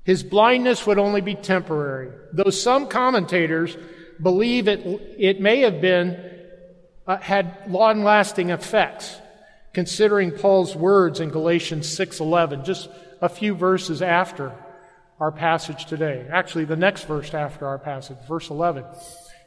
His 0.04 0.22
blindness 0.22 0.86
would 0.86 0.98
only 0.98 1.22
be 1.22 1.34
temporary, 1.34 2.10
though 2.30 2.50
some 2.50 2.88
commentators 2.88 3.78
believe 4.20 4.68
it, 4.68 4.80
it 5.18 5.40
may 5.40 5.60
have 5.60 5.80
been, 5.80 6.22
uh, 7.06 7.16
had 7.16 7.56
long 7.68 8.04
lasting 8.04 8.50
effects, 8.50 9.16
considering 9.72 10.30
Paul's 10.30 10.76
words 10.76 11.20
in 11.20 11.30
Galatians 11.30 11.86
6.11, 11.86 12.66
just 12.66 12.90
a 13.22 13.30
few 13.30 13.54
verses 13.54 14.02
after 14.02 14.52
our 15.18 15.32
passage 15.32 15.86
today. 15.86 16.26
Actually, 16.30 16.66
the 16.66 16.76
next 16.76 17.04
verse 17.04 17.32
after 17.32 17.66
our 17.66 17.78
passage, 17.78 18.18
verse 18.28 18.50
11 18.50 18.84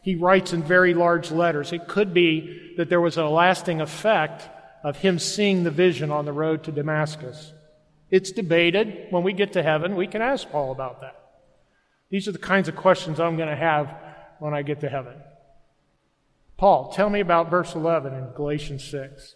he 0.08 0.15
writes 0.15 0.54
in 0.54 0.63
very 0.63 0.93
large 0.93 1.32
letters. 1.32 1.74
It 1.74 1.89
could 1.89 2.13
be 2.13 2.76
that 2.78 2.88
there 2.88 3.02
was 3.02 3.17
a 3.17 3.26
lasting 3.26 3.82
effect 3.82 4.48
of 4.82 4.96
him 4.96 5.20
seeing 5.20 5.65
the 5.65 5.70
vision 5.70 6.12
on 6.12 6.24
the 6.24 6.32
road 6.32 6.63
to 6.63 6.72
Damascus. 6.72 7.52
It's 8.10 8.32
debated. 8.32 9.08
When 9.10 9.24
we 9.24 9.34
get 9.34 9.52
to 9.52 9.63
heaven, 9.63 9.98
we 9.98 10.08
can 10.08 10.22
ask 10.22 10.50
Paul 10.50 10.72
about 10.72 11.02
that. 11.02 11.20
These 12.10 12.30
are 12.30 12.32
the 12.32 12.38
kinds 12.38 12.70
of 12.70 12.78
questions 12.78 13.20
I'm 13.20 13.36
going 13.36 13.50
to 13.50 13.56
have 13.58 13.93
when 14.39 14.54
I 14.54 14.62
get 14.62 14.80
to 14.80 14.88
heaven. 14.88 15.15
Paul, 16.56 16.93
tell 16.93 17.10
me 17.10 17.20
about 17.20 17.50
verse 17.50 17.76
11 17.76 18.13
in 18.13 18.30
Galatians 18.34 18.86
6. 18.86 19.36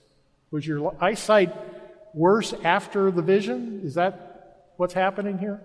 Was 0.51 0.65
your 0.65 0.95
eyesight 1.03 1.53
worse 2.13 2.53
after 2.63 3.11
the 3.11 3.21
vision? 3.21 3.81
Is 3.83 3.95
that 3.95 4.71
what's 4.77 4.93
happening 4.93 5.37
here? 5.37 5.59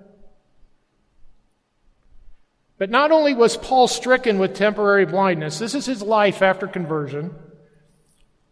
But 2.79 2.91
not 2.91 3.11
only 3.11 3.33
was 3.33 3.57
Paul 3.57 3.89
stricken 3.89 4.39
with 4.39 4.55
temporary 4.55 5.07
blindness, 5.07 5.59
this 5.59 5.75
is 5.75 5.87
his 5.87 6.03
life 6.03 6.43
after 6.43 6.67
conversion. 6.67 7.35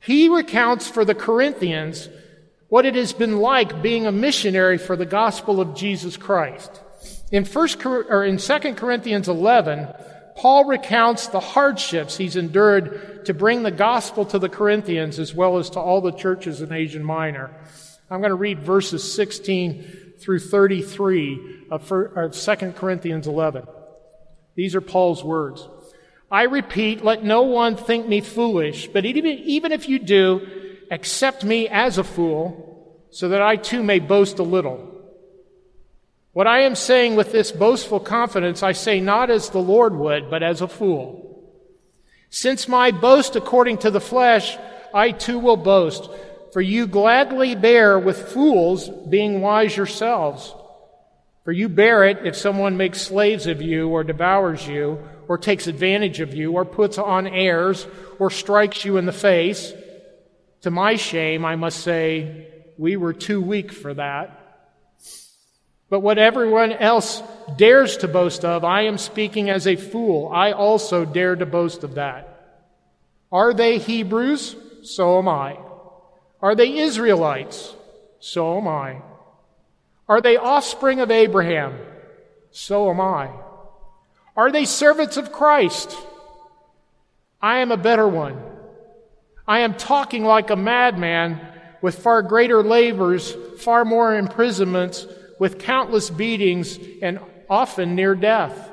He 0.00 0.28
recounts 0.28 0.88
for 0.88 1.04
the 1.04 1.14
Corinthians 1.14 2.08
what 2.68 2.86
it 2.86 2.94
has 2.94 3.12
been 3.12 3.38
like 3.38 3.82
being 3.82 4.06
a 4.06 4.12
missionary 4.12 4.78
for 4.78 4.96
the 4.96 5.06
gospel 5.06 5.60
of 5.60 5.74
Jesus 5.74 6.16
Christ. 6.16 6.80
In 7.30 7.44
first 7.44 7.84
or 7.84 8.24
in 8.24 8.38
2 8.38 8.58
Corinthians 8.74 9.28
11, 9.28 9.88
Paul 10.36 10.64
recounts 10.64 11.28
the 11.28 11.40
hardships 11.40 12.16
he's 12.16 12.36
endured 12.36 13.24
to 13.26 13.34
bring 13.34 13.62
the 13.62 13.70
gospel 13.70 14.24
to 14.26 14.38
the 14.38 14.48
Corinthians 14.48 15.18
as 15.18 15.34
well 15.34 15.58
as 15.58 15.70
to 15.70 15.80
all 15.80 16.00
the 16.00 16.12
churches 16.12 16.60
in 16.60 16.72
Asia 16.72 17.00
Minor. 17.00 17.50
I'm 18.10 18.20
going 18.20 18.30
to 18.30 18.36
read 18.36 18.60
verses 18.60 19.14
16 19.14 20.14
through 20.18 20.40
33 20.40 21.66
of 21.70 21.88
2 21.88 22.72
Corinthians 22.72 23.26
11. 23.26 23.66
These 24.54 24.74
are 24.74 24.80
Paul's 24.80 25.24
words. 25.24 25.68
I 26.30 26.44
repeat, 26.44 27.04
let 27.04 27.22
no 27.22 27.42
one 27.42 27.76
think 27.76 28.08
me 28.08 28.20
foolish, 28.20 28.88
but 28.88 29.04
even, 29.04 29.26
even 29.26 29.72
if 29.72 29.88
you 29.88 29.98
do, 29.98 30.46
accept 30.90 31.44
me 31.44 31.68
as 31.68 31.98
a 31.98 32.04
fool, 32.04 33.06
so 33.10 33.28
that 33.28 33.42
I 33.42 33.56
too 33.56 33.82
may 33.82 34.00
boast 34.00 34.38
a 34.38 34.42
little. 34.42 34.90
What 36.32 36.48
I 36.48 36.62
am 36.62 36.74
saying 36.74 37.14
with 37.14 37.30
this 37.30 37.52
boastful 37.52 38.00
confidence, 38.00 38.62
I 38.64 38.72
say 38.72 39.00
not 39.00 39.30
as 39.30 39.50
the 39.50 39.60
Lord 39.60 39.94
would, 39.94 40.30
but 40.30 40.42
as 40.42 40.60
a 40.60 40.68
fool. 40.68 41.20
Since 42.30 42.66
my 42.66 42.90
boast 42.90 43.36
according 43.36 43.78
to 43.78 43.90
the 43.92 44.00
flesh, 44.00 44.58
I 44.92 45.12
too 45.12 45.38
will 45.38 45.56
boast, 45.56 46.10
for 46.52 46.60
you 46.60 46.88
gladly 46.88 47.54
bear 47.54 47.96
with 47.96 48.32
fools, 48.32 48.88
being 49.08 49.40
wise 49.40 49.76
yourselves. 49.76 50.52
For 51.44 51.52
you 51.52 51.68
bear 51.68 52.04
it 52.04 52.26
if 52.26 52.36
someone 52.36 52.78
makes 52.78 53.02
slaves 53.02 53.46
of 53.46 53.60
you, 53.60 53.90
or 53.90 54.02
devours 54.02 54.66
you, 54.66 54.98
or 55.28 55.36
takes 55.36 55.66
advantage 55.66 56.20
of 56.20 56.34
you, 56.34 56.52
or 56.52 56.64
puts 56.64 56.96
on 56.96 57.26
airs, 57.26 57.86
or 58.18 58.30
strikes 58.30 58.84
you 58.84 58.96
in 58.96 59.04
the 59.04 59.12
face. 59.12 59.72
To 60.62 60.70
my 60.70 60.96
shame, 60.96 61.44
I 61.44 61.56
must 61.56 61.80
say, 61.80 62.48
we 62.78 62.96
were 62.96 63.12
too 63.12 63.42
weak 63.42 63.72
for 63.72 63.92
that. 63.94 64.40
But 65.90 66.00
what 66.00 66.18
everyone 66.18 66.72
else 66.72 67.22
dares 67.56 67.98
to 67.98 68.08
boast 68.08 68.44
of, 68.44 68.64
I 68.64 68.82
am 68.82 68.96
speaking 68.96 69.50
as 69.50 69.66
a 69.66 69.76
fool. 69.76 70.30
I 70.32 70.52
also 70.52 71.04
dare 71.04 71.36
to 71.36 71.46
boast 71.46 71.84
of 71.84 71.96
that. 71.96 72.30
Are 73.30 73.52
they 73.52 73.78
Hebrews? 73.78 74.56
So 74.82 75.18
am 75.18 75.28
I. 75.28 75.58
Are 76.40 76.54
they 76.54 76.78
Israelites? 76.78 77.74
So 78.18 78.56
am 78.56 78.66
I. 78.66 79.02
Are 80.08 80.20
they 80.20 80.36
offspring 80.36 81.00
of 81.00 81.10
Abraham? 81.10 81.78
So 82.50 82.90
am 82.90 83.00
I. 83.00 83.30
Are 84.36 84.52
they 84.52 84.64
servants 84.64 85.16
of 85.16 85.32
Christ? 85.32 85.96
I 87.40 87.58
am 87.58 87.72
a 87.72 87.76
better 87.76 88.08
one. 88.08 88.40
I 89.46 89.60
am 89.60 89.74
talking 89.74 90.24
like 90.24 90.50
a 90.50 90.56
madman 90.56 91.40
with 91.82 91.98
far 91.98 92.22
greater 92.22 92.62
labors, 92.62 93.34
far 93.58 93.84
more 93.84 94.14
imprisonments, 94.16 95.06
with 95.38 95.58
countless 95.58 96.10
beatings, 96.10 96.78
and 97.02 97.20
often 97.50 97.94
near 97.94 98.14
death. 98.14 98.70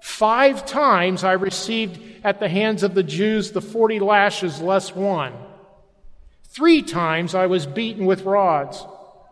Five 0.00 0.64
times 0.64 1.24
I 1.24 1.32
received 1.32 2.24
at 2.24 2.38
the 2.38 2.48
hands 2.48 2.82
of 2.82 2.94
the 2.94 3.02
Jews 3.02 3.50
the 3.50 3.60
forty 3.60 3.98
lashes 3.98 4.60
less 4.60 4.94
one. 4.94 5.32
Three 6.44 6.82
times 6.82 7.34
I 7.34 7.46
was 7.46 7.66
beaten 7.66 8.06
with 8.06 8.22
rods. 8.22 8.84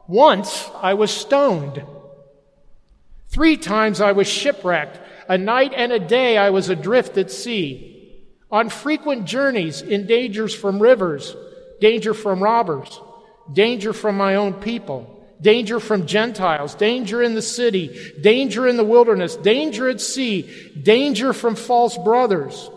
Once 0.08 0.70
I 0.80 0.94
was 0.94 1.10
stoned. 1.10 1.82
Three 3.28 3.56
times 3.56 4.00
I 4.00 4.12
was 4.12 4.28
shipwrecked. 4.28 5.00
A 5.28 5.36
night 5.36 5.72
and 5.74 5.92
a 5.92 5.98
day 5.98 6.38
I 6.38 6.50
was 6.50 6.68
adrift 6.68 7.18
at 7.18 7.30
sea. 7.30 8.22
On 8.50 8.68
frequent 8.68 9.24
journeys, 9.24 9.82
in 9.82 10.06
dangers 10.06 10.54
from 10.54 10.80
rivers, 10.80 11.34
danger 11.80 12.14
from 12.14 12.42
robbers, 12.42 13.00
danger 13.52 13.92
from 13.92 14.16
my 14.16 14.36
own 14.36 14.54
people 14.54 15.16
danger 15.40 15.80
from 15.80 16.06
Gentiles, 16.06 16.74
danger 16.74 17.22
in 17.22 17.34
the 17.34 17.42
city, 17.42 18.12
danger 18.20 18.66
in 18.66 18.76
the 18.76 18.84
wilderness, 18.84 19.36
danger 19.36 19.88
at 19.88 20.00
sea, 20.00 20.72
danger 20.82 21.32
from 21.32 21.54
false 21.54 21.96
brothers. 21.98 22.70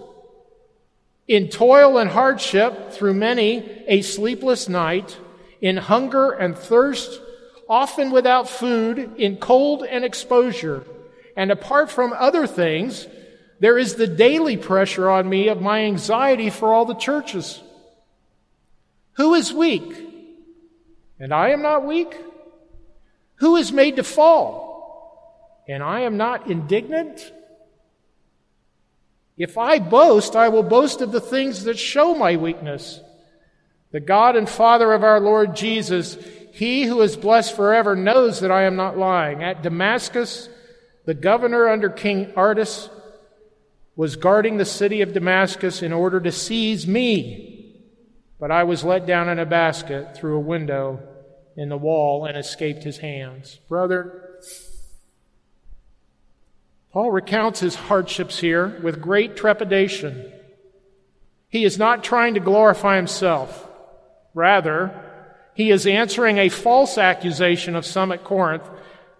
In 1.27 1.49
toil 1.49 1.97
and 1.97 2.09
hardship, 2.09 2.91
through 2.91 3.13
many 3.13 3.83
a 3.87 4.01
sleepless 4.01 4.67
night, 4.67 5.17
in 5.62 5.78
hunger 5.78 6.32
and 6.32 6.58
thirst, 6.58 7.22
often 7.67 8.12
without 8.12 8.50
food, 8.50 9.15
in 9.17 9.38
cold 9.38 9.84
and 9.84 10.04
exposure. 10.04 10.84
And 11.36 11.52
apart 11.52 11.91
from 11.91 12.13
other 12.13 12.48
things, 12.48 13.08
there 13.60 13.78
is 13.78 13.95
the 13.95 14.08
daily 14.08 14.58
pressure 14.58 15.10
on 15.10 15.30
me 15.30 15.50
of 15.50 15.62
my 15.62 15.82
anxiety 15.82 16.50
for 16.50 16.74
all 16.74 16.86
the 16.86 16.95
churches. 16.95 17.62
Who 19.13 19.34
is 19.34 19.52
weak? 19.52 20.08
And 21.19 21.34
I 21.34 21.50
am 21.50 21.62
not 21.62 21.86
weak? 21.86 22.17
Who 23.36 23.58
is 23.58 23.72
made 23.72 23.98
to 23.98 24.04
fall? 24.04 25.63
And 25.67 25.84
I 25.84 26.02
am 26.02 26.17
not 26.17 26.50
indignant? 26.50 27.32
If 29.38 29.58
I 29.58 29.80
boast, 29.80 30.36
I 30.36 30.50
will 30.50 30.63
boast 30.63 31.02
of 31.02 31.12
the 31.12 31.22
things 31.22 31.65
that 31.65 31.78
show 31.78 32.15
my 32.15 32.36
weakness. 32.36 33.02
The 33.91 33.99
God 33.99 34.36
and 34.36 34.47
Father 34.47 34.93
of 34.93 35.04
our 35.04 35.19
Lord 35.19 35.56
Jesus, 35.56 36.17
he 36.52 36.84
who 36.84 37.02
is 37.02 37.17
blessed 37.17 37.56
forever, 37.56 37.95
knows 37.95 38.39
that 38.41 38.52
I 38.52 38.63
am 38.63 38.75
not 38.75 38.97
lying. 38.97 39.43
At 39.43 39.63
Damascus, 39.63 40.49
the 41.06 41.13
governor 41.15 41.67
under 41.67 41.89
King 41.89 42.32
Aretas 42.38 42.89
was 43.95 44.15
guarding 44.15 44.58
the 44.58 44.65
city 44.65 45.02
of 45.02 45.13
Damascus 45.13 45.82
in 45.82 45.91
order 45.91 46.19
to 46.19 46.32
seize 46.32 46.88
me, 46.88 47.75
but 48.39 48.52
I 48.52 48.63
was 48.63 48.84
let 48.84 49.06
down 49.06 49.28
in 49.28 49.39
a 49.39 49.45
basket 49.45 50.15
through 50.15 50.38
a 50.38 50.41
window 50.41 50.99
in 51.58 51.69
the 51.69 51.78
wall 51.78 52.25
and 52.25 52.38
escaped 52.38 52.84
his 52.84 52.99
hands. 52.99 53.60
Brother, 53.67 54.39
Paul 56.93 57.12
recounts 57.12 57.60
his 57.60 57.75
hardships 57.75 58.39
here 58.39 58.80
with 58.82 59.02
great 59.02 59.36
trepidation. 59.36 60.32
He 61.49 61.65
is 61.65 61.78
not 61.78 62.04
trying 62.04 62.36
to 62.36 62.39
glorify 62.39 62.95
himself. 62.95 63.68
Rather, 64.33 64.91
he 65.53 65.71
is 65.71 65.85
answering 65.85 66.37
a 66.37 66.49
false 66.49 66.97
accusation 66.97 67.75
of 67.75 67.85
some 67.85 68.11
at 68.11 68.23
Corinth 68.23 68.63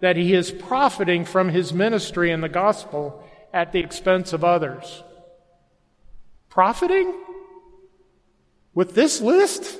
that 0.00 0.16
he 0.16 0.32
is 0.32 0.50
profiting 0.50 1.24
from 1.24 1.48
his 1.48 1.72
ministry 1.72 2.30
in 2.30 2.40
the 2.40 2.48
gospel 2.48 3.22
at 3.52 3.72
the 3.72 3.80
expense 3.80 4.32
of 4.32 4.44
others. 4.44 5.02
Profiting? 6.48 7.14
With 8.74 8.94
this 8.94 9.20
list? 9.20 9.78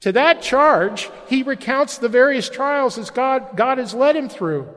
To 0.00 0.12
that 0.12 0.42
charge, 0.42 1.10
he 1.28 1.42
recounts 1.42 1.98
the 1.98 2.08
various 2.08 2.48
trials 2.48 2.98
as 2.98 3.10
God, 3.10 3.56
God 3.56 3.78
has 3.78 3.94
led 3.94 4.16
him 4.16 4.28
through. 4.28 4.68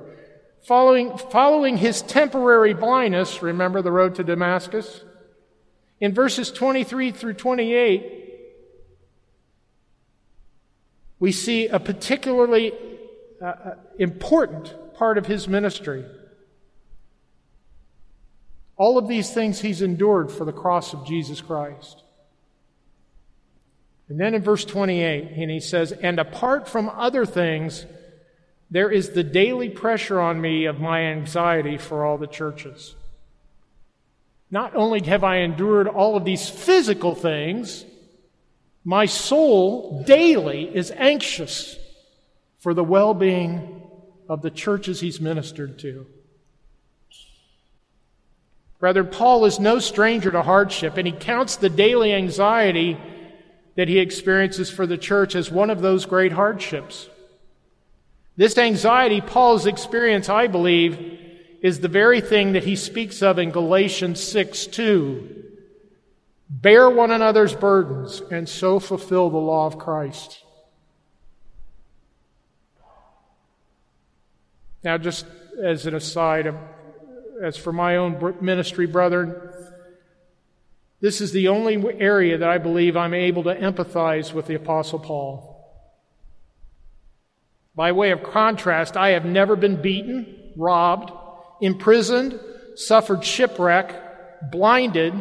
Following, 0.63 1.17
following 1.17 1.77
his 1.77 2.01
temporary 2.01 2.73
blindness, 2.73 3.41
remember 3.41 3.81
the 3.81 3.91
road 3.91 4.15
to 4.15 4.23
Damascus? 4.23 5.03
In 6.03 6.13
verses 6.13 6.51
23 6.51 7.13
through 7.13 7.35
28, 7.35 8.25
we 11.17 11.31
see 11.31 11.67
a 11.67 11.79
particularly 11.79 12.73
uh, 13.41 13.45
uh 13.45 13.75
important 13.97 14.75
part 14.95 15.17
of 15.17 15.27
his 15.27 15.47
ministry. 15.47 16.03
All 18.75 18.97
of 18.97 19.07
these 19.07 19.33
things 19.33 19.61
he's 19.61 19.81
endured 19.81 20.29
for 20.29 20.43
the 20.43 20.51
cross 20.51 20.93
of 20.93 21.05
Jesus 21.05 21.39
Christ. 21.39 22.03
And 24.09 24.19
then 24.19 24.33
in 24.33 24.41
verse 24.41 24.65
28, 24.65 25.31
and 25.37 25.49
he 25.49 25.61
says, 25.61 25.93
And 25.93 26.19
apart 26.19 26.67
from 26.67 26.89
other 26.89 27.25
things, 27.25 27.85
there 28.69 28.91
is 28.91 29.11
the 29.11 29.23
daily 29.23 29.69
pressure 29.69 30.19
on 30.19 30.41
me 30.41 30.65
of 30.65 30.81
my 30.81 30.99
anxiety 30.99 31.77
for 31.77 32.03
all 32.03 32.17
the 32.17 32.27
churches. 32.27 32.95
Not 34.53 34.75
only 34.75 35.01
have 35.05 35.23
I 35.23 35.37
endured 35.37 35.87
all 35.87 36.15
of 36.15 36.25
these 36.25 36.47
physical 36.47 37.15
things, 37.15 37.85
my 38.85 39.07
soul 39.07 40.03
daily 40.03 40.65
is 40.65 40.91
anxious 40.91 41.75
for 42.59 42.75
the 42.75 42.83
well 42.83 43.15
being 43.15 43.81
of 44.29 44.43
the 44.43 44.51
churches 44.51 44.99
he's 44.99 45.19
ministered 45.19 45.79
to. 45.79 46.05
Brother, 48.79 49.03
Paul 49.03 49.45
is 49.45 49.59
no 49.59 49.79
stranger 49.79 50.29
to 50.29 50.43
hardship, 50.43 50.97
and 50.97 51.07
he 51.07 51.13
counts 51.13 51.55
the 51.55 51.69
daily 51.69 52.13
anxiety 52.13 52.99
that 53.73 53.87
he 53.87 53.97
experiences 53.97 54.69
for 54.69 54.85
the 54.85 54.99
church 54.99 55.33
as 55.33 55.49
one 55.49 55.71
of 55.71 55.81
those 55.81 56.05
great 56.05 56.31
hardships. 56.31 57.09
This 58.37 58.59
anxiety 58.59 59.19
Paul's 59.19 59.65
experience, 59.65 60.29
I 60.29 60.45
believe, 60.45 61.22
is 61.63 61.79
the 61.79 61.87
very 61.87 62.19
thing 62.19 62.51
that 62.53 62.65
he 62.65 62.75
speaks 62.75 63.23
of 63.23 63.39
in 63.39 63.49
Galatians 63.49 64.21
6 64.21 64.67
2. 64.67 65.43
Bear 66.49 66.89
one 66.89 67.09
another's 67.09 67.55
burdens 67.55 68.21
and 68.29 68.47
so 68.47 68.79
fulfill 68.79 69.29
the 69.29 69.37
law 69.37 69.65
of 69.65 69.79
Christ. 69.79 70.43
Now, 74.83 74.97
just 74.97 75.25
as 75.63 75.87
an 75.87 75.95
aside, 75.95 76.47
um, 76.47 76.59
as 77.41 77.55
for 77.55 77.71
my 77.71 77.95
own 77.95 78.35
ministry, 78.41 78.85
brethren, 78.85 79.33
this 80.99 81.21
is 81.21 81.31
the 81.31 81.47
only 81.47 81.81
area 81.99 82.37
that 82.37 82.49
I 82.49 82.57
believe 82.57 82.97
I'm 82.97 83.13
able 83.13 83.43
to 83.43 83.55
empathize 83.55 84.33
with 84.33 84.47
the 84.47 84.55
Apostle 84.55 84.99
Paul. 84.99 85.49
By 87.73 87.93
way 87.93 88.11
of 88.11 88.21
contrast, 88.21 88.97
I 88.97 89.09
have 89.11 89.25
never 89.25 89.55
been 89.55 89.81
beaten, 89.81 90.51
robbed, 90.57 91.11
imprisoned, 91.63 92.39
suffered 92.75 93.23
shipwreck, 93.23 94.51
blinded, 94.51 95.13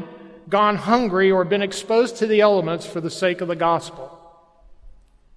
gone 0.48 0.76
hungry, 0.76 1.30
or 1.30 1.44
been 1.44 1.62
exposed 1.62 2.16
to 2.16 2.26
the 2.26 2.40
elements 2.40 2.84
for 2.84 3.00
the 3.00 3.10
sake 3.10 3.40
of 3.40 3.48
the 3.48 3.56
gospel. 3.56 4.18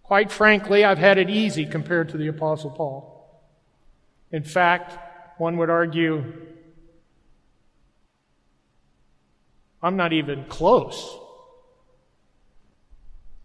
Quite 0.02 0.32
frankly, 0.32 0.84
I've 0.84 0.98
had 0.98 1.18
it 1.18 1.30
easy 1.30 1.66
compared 1.66 2.10
to 2.10 2.18
the 2.18 2.28
Apostle 2.28 2.72
Paul. 2.72 3.12
In 4.32 4.44
fact, 4.44 4.98
one 5.40 5.58
would 5.58 5.70
argue 5.70 6.34
I'm 9.82 9.98
not 9.98 10.14
even 10.14 10.46
close. 10.46 11.16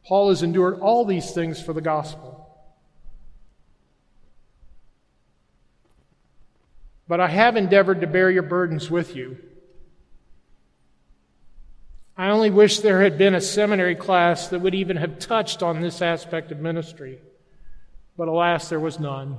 Paul 0.07 0.31
has 0.31 0.43
endured 0.43 0.81
all 0.81 1.05
these 1.05 1.33
things 1.33 1.61
for 1.61 1.75
the 1.75 1.83
gospel. 1.83 2.50
But 7.11 7.19
I 7.19 7.27
have 7.27 7.57
endeavored 7.57 8.03
to 8.03 8.07
bear 8.07 8.31
your 8.31 8.45
burdens 8.45 8.89
with 8.89 9.17
you. 9.17 9.37
I 12.17 12.31
only 12.31 12.51
wish 12.51 12.79
there 12.79 13.03
had 13.03 13.19
been 13.19 13.35
a 13.35 13.41
seminary 13.41 13.97
class 13.97 14.47
that 14.47 14.61
would 14.61 14.77
even 14.77 14.97
have 14.97 15.19
touched 15.19 15.61
on 15.61 15.81
this 15.81 16.03
aspect 16.03 16.53
of 16.53 16.61
ministry. 16.61 17.19
But 18.17 18.29
alas, 18.29 18.69
there 18.69 18.79
was 18.79 19.01
none. 19.01 19.39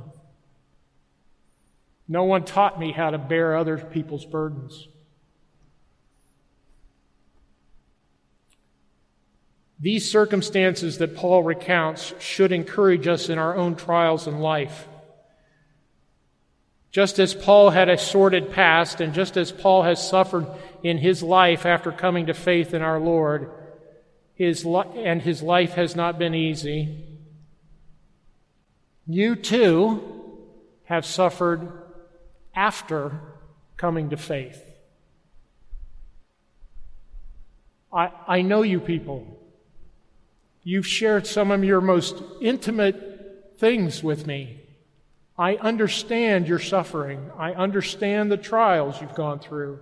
No 2.10 2.26
one 2.26 2.44
taught 2.44 2.78
me 2.78 2.92
how 2.92 3.10
to 3.10 3.18
bear 3.18 3.56
other 3.56 3.78
people's 3.78 4.26
burdens. 4.26 4.90
These 9.80 10.12
circumstances 10.12 10.98
that 10.98 11.16
Paul 11.16 11.44
recounts 11.44 12.14
should 12.20 12.52
encourage 12.52 13.08
us 13.08 13.30
in 13.30 13.38
our 13.40 13.56
own 13.56 13.78
trials 13.78 14.28
in 14.28 14.40
life. 14.40 14.90
Just 16.92 17.20
as 17.20 17.34
Paul 17.34 17.70
had 17.70 17.88
a 17.88 17.98
sordid 17.98 18.52
past, 18.52 19.00
and 19.00 19.14
just 19.14 19.38
as 19.38 19.52
Paul 19.52 19.84
has 19.84 20.06
suffered 20.06 20.46
in 20.84 20.98
his 20.98 21.24
life 21.24 21.66
after 21.66 21.92
coming 21.92 22.26
to 22.26 22.34
faith 22.34 22.74
in 22.74 22.82
our 22.82 23.00
Lord, 23.00 23.50
his 24.34 24.66
li- 24.66 24.84
and 24.96 25.22
his 25.22 25.42
life 25.42 25.74
has 25.74 25.96
not 25.96 26.20
been 26.20 26.36
easy, 26.36 27.06
you 29.08 29.36
too 29.36 30.38
have 30.86 31.06
suffered 31.06 31.72
after 32.54 33.20
coming 33.78 34.10
to 34.10 34.18
faith. 34.18 34.62
I, 37.94 38.12
I 38.28 38.42
know 38.42 38.64
you 38.64 38.80
people. 38.80 39.40
You've 40.64 40.88
shared 40.88 41.26
some 41.26 41.52
of 41.52 41.64
your 41.64 41.82
most 41.82 42.22
intimate 42.42 43.56
things 43.58 44.04
with 44.04 44.28
me. 44.28 44.61
I 45.42 45.56
understand 45.56 46.48
your 46.48 46.60
suffering. 46.60 47.32
I 47.36 47.54
understand 47.54 48.32
the 48.32 48.38
trials 48.38 49.02
you've 49.02 49.16
gone 49.16 49.40
through. 49.40 49.80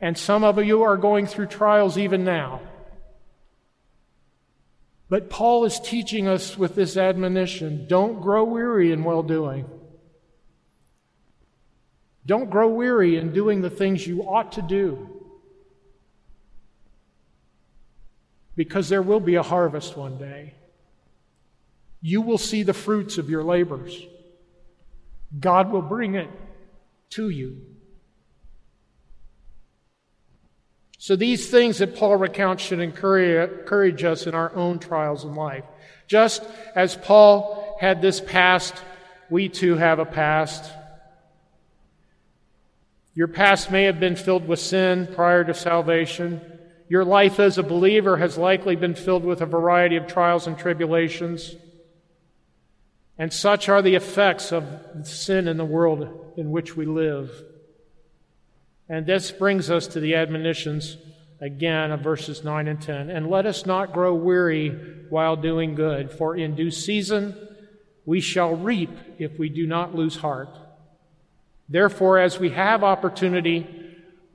And 0.00 0.16
some 0.16 0.42
of 0.42 0.64
you 0.64 0.84
are 0.84 0.96
going 0.96 1.26
through 1.26 1.48
trials 1.48 1.98
even 1.98 2.24
now. 2.24 2.62
But 5.10 5.28
Paul 5.28 5.66
is 5.66 5.78
teaching 5.78 6.26
us 6.26 6.56
with 6.56 6.74
this 6.74 6.96
admonition 6.96 7.86
don't 7.86 8.22
grow 8.22 8.44
weary 8.44 8.90
in 8.90 9.04
well 9.04 9.22
doing. 9.22 9.66
Don't 12.24 12.48
grow 12.48 12.68
weary 12.68 13.18
in 13.18 13.34
doing 13.34 13.60
the 13.60 13.68
things 13.68 14.06
you 14.06 14.22
ought 14.22 14.52
to 14.52 14.62
do. 14.62 15.10
Because 18.56 18.88
there 18.88 19.02
will 19.02 19.20
be 19.20 19.34
a 19.34 19.42
harvest 19.42 19.94
one 19.94 20.16
day. 20.16 20.54
You 22.00 22.22
will 22.22 22.38
see 22.38 22.62
the 22.62 22.72
fruits 22.72 23.18
of 23.18 23.28
your 23.28 23.44
labors. 23.44 24.06
God 25.38 25.70
will 25.70 25.82
bring 25.82 26.14
it 26.14 26.30
to 27.10 27.28
you. 27.28 27.60
So, 30.98 31.14
these 31.14 31.50
things 31.50 31.78
that 31.78 31.94
Paul 31.96 32.16
recounts 32.16 32.64
should 32.64 32.80
encourage 32.80 34.04
us 34.04 34.26
in 34.26 34.34
our 34.34 34.54
own 34.56 34.78
trials 34.78 35.24
in 35.24 35.34
life. 35.34 35.64
Just 36.08 36.42
as 36.74 36.96
Paul 36.96 37.76
had 37.80 38.02
this 38.02 38.20
past, 38.20 38.74
we 39.30 39.48
too 39.48 39.76
have 39.76 39.98
a 39.98 40.04
past. 40.04 40.70
Your 43.14 43.28
past 43.28 43.70
may 43.70 43.84
have 43.84 44.00
been 44.00 44.16
filled 44.16 44.46
with 44.46 44.58
sin 44.58 45.08
prior 45.14 45.44
to 45.44 45.54
salvation. 45.54 46.40
Your 46.88 47.04
life 47.04 47.40
as 47.40 47.58
a 47.58 47.62
believer 47.62 48.16
has 48.16 48.38
likely 48.38 48.76
been 48.76 48.94
filled 48.94 49.24
with 49.24 49.40
a 49.40 49.46
variety 49.46 49.96
of 49.96 50.06
trials 50.06 50.46
and 50.46 50.58
tribulations. 50.58 51.54
And 53.18 53.32
such 53.32 53.68
are 53.68 53.80
the 53.80 53.94
effects 53.94 54.52
of 54.52 54.64
sin 55.04 55.48
in 55.48 55.56
the 55.56 55.64
world 55.64 56.34
in 56.36 56.50
which 56.50 56.76
we 56.76 56.84
live. 56.84 57.30
And 58.88 59.06
this 59.06 59.30
brings 59.32 59.70
us 59.70 59.86
to 59.88 60.00
the 60.00 60.14
admonitions 60.14 60.96
again 61.40 61.92
of 61.92 62.00
verses 62.00 62.44
9 62.44 62.68
and 62.68 62.80
10. 62.80 63.10
And 63.10 63.28
let 63.28 63.46
us 63.46 63.66
not 63.66 63.92
grow 63.92 64.14
weary 64.14 64.68
while 65.08 65.36
doing 65.36 65.74
good, 65.74 66.10
for 66.10 66.36
in 66.36 66.54
due 66.54 66.70
season 66.70 67.34
we 68.04 68.20
shall 68.20 68.54
reap 68.54 68.90
if 69.18 69.38
we 69.38 69.48
do 69.48 69.66
not 69.66 69.94
lose 69.94 70.16
heart. 70.16 70.56
Therefore, 71.68 72.18
as 72.18 72.38
we 72.38 72.50
have 72.50 72.84
opportunity, 72.84 73.66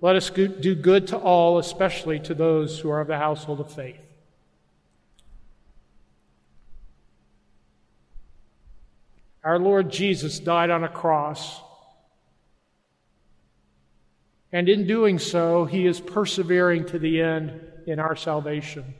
let 0.02 0.16
us 0.16 0.30
do 0.30 0.76
good 0.76 1.08
to 1.08 1.18
all, 1.18 1.60
especially 1.60 2.20
to 2.22 2.34
those 2.34 2.80
who 2.80 2.90
are 2.90 3.00
of 3.00 3.08
the 3.08 3.18
household 3.18 3.62
of 3.62 3.72
faith. 3.72 4.00
Our 9.44 9.60
Lord 9.60 9.92
Jesus 9.92 10.40
died 10.40 10.70
on 10.70 10.84
a 10.84 10.90
cross 10.90 11.62
and 14.52 14.68
in 14.68 14.86
doing 14.86 15.18
so, 15.18 15.66
he 15.66 15.86
is 15.86 16.02
persevering 16.02 16.86
to 16.88 17.00
the 17.00 17.22
end 17.22 17.62
in 17.88 18.00
our 18.00 18.16
salvation. 18.16 18.94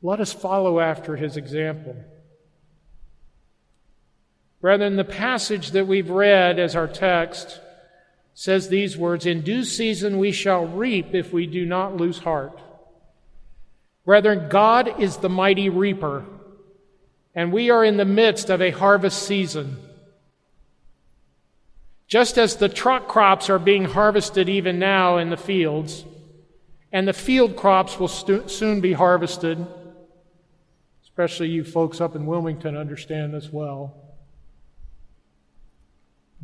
Let 0.00 0.20
us 0.20 0.32
follow 0.32 0.80
after 0.80 1.16
his 1.16 1.36
example. 1.36 1.96
Brethren, 4.60 4.96
the 4.96 5.04
passage 5.04 5.72
that 5.72 5.88
we've 5.88 6.10
read 6.10 6.60
as 6.60 6.76
our 6.76 6.86
text 6.86 7.60
says 8.34 8.68
these 8.68 8.96
words 8.96 9.26
In 9.26 9.42
due 9.42 9.64
season 9.64 10.18
we 10.18 10.30
shall 10.30 10.66
reap 10.66 11.14
if 11.14 11.32
we 11.32 11.46
do 11.46 11.66
not 11.66 11.96
lose 11.96 12.18
heart. 12.18 12.58
Brethren, 14.04 14.48
God 14.48 15.00
is 15.00 15.16
the 15.16 15.28
mighty 15.28 15.68
reaper, 15.68 16.24
and 17.34 17.52
we 17.52 17.70
are 17.70 17.84
in 17.84 17.96
the 17.96 18.04
midst 18.04 18.50
of 18.50 18.60
a 18.60 18.70
harvest 18.70 19.22
season. 19.22 19.76
Just 22.06 22.36
as 22.36 22.56
the 22.56 22.68
truck 22.68 23.08
crops 23.08 23.48
are 23.48 23.58
being 23.58 23.86
harvested 23.86 24.48
even 24.48 24.78
now 24.78 25.16
in 25.16 25.30
the 25.30 25.36
fields, 25.36 26.04
and 26.92 27.08
the 27.08 27.14
field 27.14 27.56
crops 27.56 27.98
will 27.98 28.08
stu- 28.08 28.48
soon 28.48 28.82
be 28.82 28.92
harvested, 28.92 29.66
especially 31.04 31.48
you 31.48 31.64
folks 31.64 32.00
up 32.00 32.14
in 32.14 32.26
Wilmington 32.26 32.76
understand 32.76 33.32
this 33.32 33.50
well. 33.50 33.96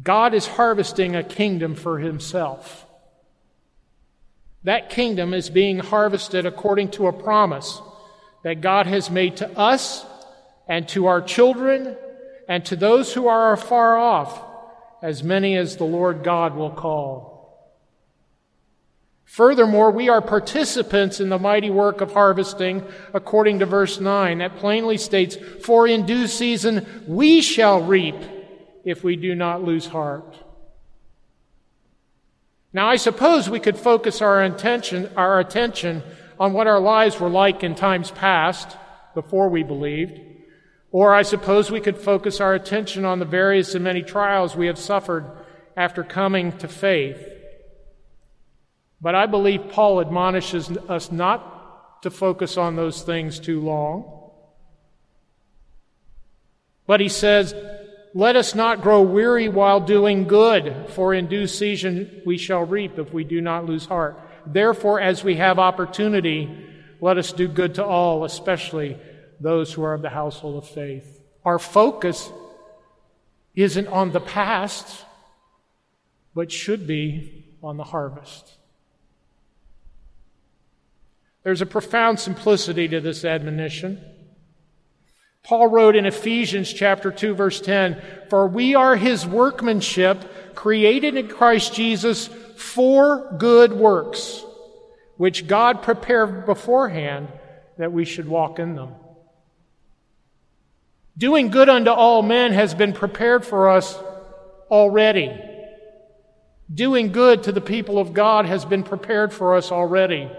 God 0.03 0.33
is 0.33 0.47
harvesting 0.47 1.15
a 1.17 1.23
kingdom 1.23 1.75
for 1.75 1.99
himself. 1.99 2.87
That 4.65 4.91
kingdom 4.91 5.35
is 5.35 5.51
being 5.51 5.81
harvested 5.81 6.47
according 6.47 6.93
to 6.93 7.09
a 7.09 7.13
promise 7.13 7.83
that 8.43 8.61
God 8.61 8.87
has 8.87 9.11
made 9.11 9.37
to 9.39 9.59
us 9.59 10.07
and 10.69 10.87
to 10.89 11.07
our 11.07 11.23
children 11.23 11.97
and 12.49 12.65
to 12.67 12.77
those 12.77 13.13
who 13.15 13.27
are 13.27 13.57
far 13.57 13.97
off 13.97 14.45
as 15.03 15.23
many 15.23 15.57
as 15.57 15.77
the 15.77 15.85
Lord 15.85 16.23
God 16.23 16.55
will 16.55 16.71
call. 16.71 17.39
Furthermore, 19.25 19.91
we 19.91 20.09
are 20.09 20.23
participants 20.23 21.21
in 21.21 21.29
the 21.29 21.39
mighty 21.39 21.69
work 21.69 22.01
of 22.01 22.13
harvesting, 22.13 22.83
according 23.13 23.59
to 23.59 23.67
verse 23.67 24.01
9, 24.01 24.39
that 24.39 24.57
plainly 24.57 24.97
states, 24.97 25.37
For 25.63 25.87
in 25.87 26.07
due 26.07 26.27
season 26.27 26.87
we 27.07 27.43
shall 27.43 27.83
reap 27.83 28.17
if 28.85 29.05
we 29.05 29.17
do 29.17 29.35
not 29.35 29.63
lose 29.63 29.87
heart. 29.87 30.35
Now, 32.73 32.89
I 32.89 32.97
suppose 32.97 33.51
we 33.51 33.61
could 33.61 33.77
focus 33.77 34.23
our 34.23 34.43
attention, 34.43 35.11
our 35.15 35.41
attention 35.41 36.03
on 36.41 36.55
what 36.55 36.67
our 36.67 36.81
lives 36.81 37.21
were 37.21 37.29
like 37.29 37.63
in 37.63 37.75
times 37.75 38.11
past, 38.11 38.77
before 39.15 39.49
we 39.49 39.63
believed. 39.63 40.21
Or 40.91 41.15
I 41.15 41.23
suppose 41.23 41.71
we 41.71 41.81
could 41.81 41.99
focus 41.99 42.41
our 42.41 42.55
attention 42.55 43.05
on 43.05 43.19
the 43.19 43.25
various 43.25 43.75
and 43.75 43.85
many 43.85 44.03
trials 44.03 44.57
we 44.57 44.67
have 44.67 44.79
suffered 44.79 45.31
after 45.77 46.03
coming 46.03 46.57
to 46.59 46.69
faith. 46.69 47.23
But 49.01 49.15
I 49.15 49.27
believe 49.27 49.69
Paul 49.71 50.01
admonishes 50.01 50.71
us 50.89 51.13
not 51.13 52.03
to 52.03 52.11
focus 52.11 52.57
on 52.57 52.77
those 52.77 53.03
things 53.03 53.39
too 53.39 53.61
long. 53.61 54.15
But 56.87 57.01
he 57.01 57.09
says, 57.09 57.55
Let 58.15 58.35
us 58.35 58.55
not 58.55 58.81
grow 58.81 59.03
weary 59.03 59.49
while 59.49 59.81
doing 59.81 60.27
good, 60.27 60.87
for 60.89 61.13
in 61.13 61.29
due 61.29 61.47
season 61.47 62.23
we 62.25 62.39
shall 62.39 62.65
reap 62.65 62.99
if 62.99 63.13
we 63.13 63.25
do 63.25 63.41
not 63.41 63.67
lose 63.67 63.85
heart. 63.85 64.19
Therefore, 64.47 64.99
as 64.99 65.23
we 65.23 65.37
have 65.37 65.59
opportunity, 65.59 66.49
let 67.01 67.19
us 67.19 67.33
do 67.33 67.47
good 67.47 67.75
to 67.75 67.85
all, 67.85 68.25
especially 68.25 68.97
those 69.41 69.73
who 69.73 69.83
are 69.85 69.95
of 69.95 70.03
the 70.03 70.11
household 70.11 70.63
of 70.63 70.69
faith. 70.69 71.21
Our 71.45 71.59
focus 71.59 72.31
isn't 73.55 73.87
on 73.89 74.13
the 74.13 74.21
past, 74.21 75.05
but 76.35 76.53
should 76.53 76.87
be 76.87 77.45
on 77.63 77.77
the 77.77 77.85
harvest. 77.85 78.55
There's 81.43 81.63
a 81.63 81.67
profound 81.67 82.21
simplicity 82.21 82.89
to 82.89 83.01
this 83.01 83.25
admonition. 83.25 84.01
Paul 85.43 85.69
wrote 85.69 85.97
in 85.97 86.05
Ephesians 86.05 86.73
chapter 86.73 87.11
2 87.11 87.35
verse 87.35 87.61
10, 87.61 88.03
"For 88.29 88.47
we 88.47 88.75
are 88.75 88.97
his 88.97 89.27
workmanship, 89.27 90.55
created 90.55 91.17
in 91.17 91.29
Christ 91.29 91.73
Jesus 91.73 92.27
for 92.57 93.35
good 93.39 93.73
works, 93.73 94.45
which 95.17 95.47
God 95.47 95.81
prepared 95.81 96.45
beforehand 96.45 97.29
that 97.79 97.93
we 97.93 98.05
should 98.05 98.29
walk 98.29 98.59
in 98.59 98.75
them." 98.75 98.95
Doing 101.19 101.49
good 101.49 101.69
unto 101.69 101.91
all 101.91 102.23
men 102.23 102.53
has 102.53 102.75
been 102.75 102.93
prepared 102.93 103.45
for 103.45 103.71
us 103.71 103.99
already. 104.71 105.37
Doing 106.73 107.11
good 107.11 107.43
to 107.43 107.53
the 107.53 107.61
people 107.61 107.99
of 107.99 108.13
God 108.13 108.47
has 108.47 108.65
been 108.65 108.85
prepared 108.85 109.33
for 109.33 109.57
us 109.57 109.73
already. 109.73 110.31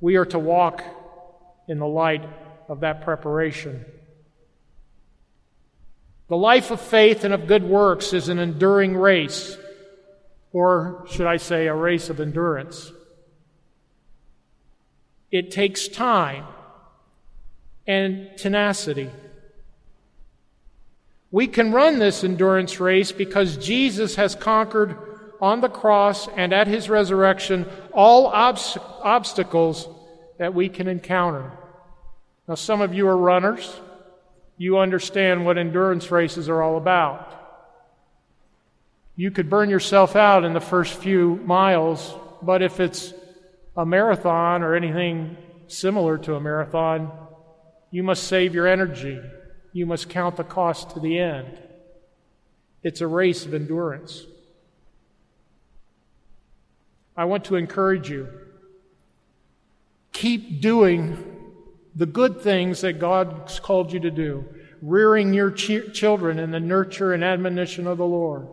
We 0.00 0.16
are 0.16 0.24
to 0.26 0.38
walk 0.38 0.82
in 1.68 1.78
the 1.78 1.86
light 1.86 2.26
of 2.68 2.80
that 2.80 3.02
preparation. 3.02 3.84
The 6.28 6.38
life 6.38 6.70
of 6.70 6.80
faith 6.80 7.24
and 7.24 7.34
of 7.34 7.46
good 7.46 7.64
works 7.64 8.14
is 8.14 8.30
an 8.30 8.38
enduring 8.38 8.96
race, 8.96 9.58
or 10.52 11.04
should 11.10 11.26
I 11.26 11.36
say, 11.36 11.66
a 11.66 11.74
race 11.74 12.08
of 12.08 12.18
endurance. 12.18 12.92
It 15.30 15.50
takes 15.50 15.86
time 15.86 16.46
and 17.90 18.30
tenacity. 18.36 19.10
We 21.32 21.48
can 21.48 21.72
run 21.72 21.98
this 21.98 22.22
endurance 22.22 22.78
race 22.78 23.10
because 23.10 23.56
Jesus 23.56 24.14
has 24.14 24.36
conquered 24.36 24.96
on 25.40 25.60
the 25.60 25.68
cross 25.68 26.28
and 26.36 26.52
at 26.52 26.68
his 26.68 26.88
resurrection 26.88 27.66
all 27.92 28.28
ob- 28.28 28.60
obstacles 29.02 29.88
that 30.38 30.54
we 30.54 30.68
can 30.68 30.86
encounter. 30.86 31.50
Now, 32.46 32.54
some 32.54 32.80
of 32.80 32.94
you 32.94 33.08
are 33.08 33.16
runners. 33.16 33.80
You 34.56 34.78
understand 34.78 35.44
what 35.44 35.58
endurance 35.58 36.12
races 36.12 36.48
are 36.48 36.62
all 36.62 36.76
about. 36.76 37.26
You 39.16 39.32
could 39.32 39.50
burn 39.50 39.68
yourself 39.68 40.14
out 40.14 40.44
in 40.44 40.52
the 40.52 40.60
first 40.60 40.94
few 40.94 41.40
miles, 41.44 42.14
but 42.40 42.62
if 42.62 42.78
it's 42.78 43.12
a 43.76 43.84
marathon 43.84 44.62
or 44.62 44.76
anything 44.76 45.36
similar 45.66 46.18
to 46.18 46.36
a 46.36 46.40
marathon, 46.40 47.10
you 47.90 48.02
must 48.02 48.24
save 48.24 48.54
your 48.54 48.66
energy. 48.66 49.20
You 49.72 49.86
must 49.86 50.08
count 50.08 50.36
the 50.36 50.44
cost 50.44 50.90
to 50.90 51.00
the 51.00 51.18
end. 51.18 51.58
It's 52.82 53.00
a 53.00 53.06
race 53.06 53.44
of 53.44 53.54
endurance. 53.54 54.24
I 57.16 57.24
want 57.24 57.44
to 57.46 57.56
encourage 57.56 58.08
you. 58.08 58.28
Keep 60.12 60.60
doing 60.60 61.36
the 61.94 62.06
good 62.06 62.40
things 62.40 62.80
that 62.80 62.98
God's 62.98 63.60
called 63.60 63.92
you 63.92 64.00
to 64.00 64.10
do, 64.10 64.44
rearing 64.80 65.34
your 65.34 65.50
ch- 65.50 65.92
children 65.92 66.38
in 66.38 66.50
the 66.50 66.60
nurture 66.60 67.12
and 67.12 67.22
admonition 67.22 67.86
of 67.86 67.98
the 67.98 68.06
Lord, 68.06 68.46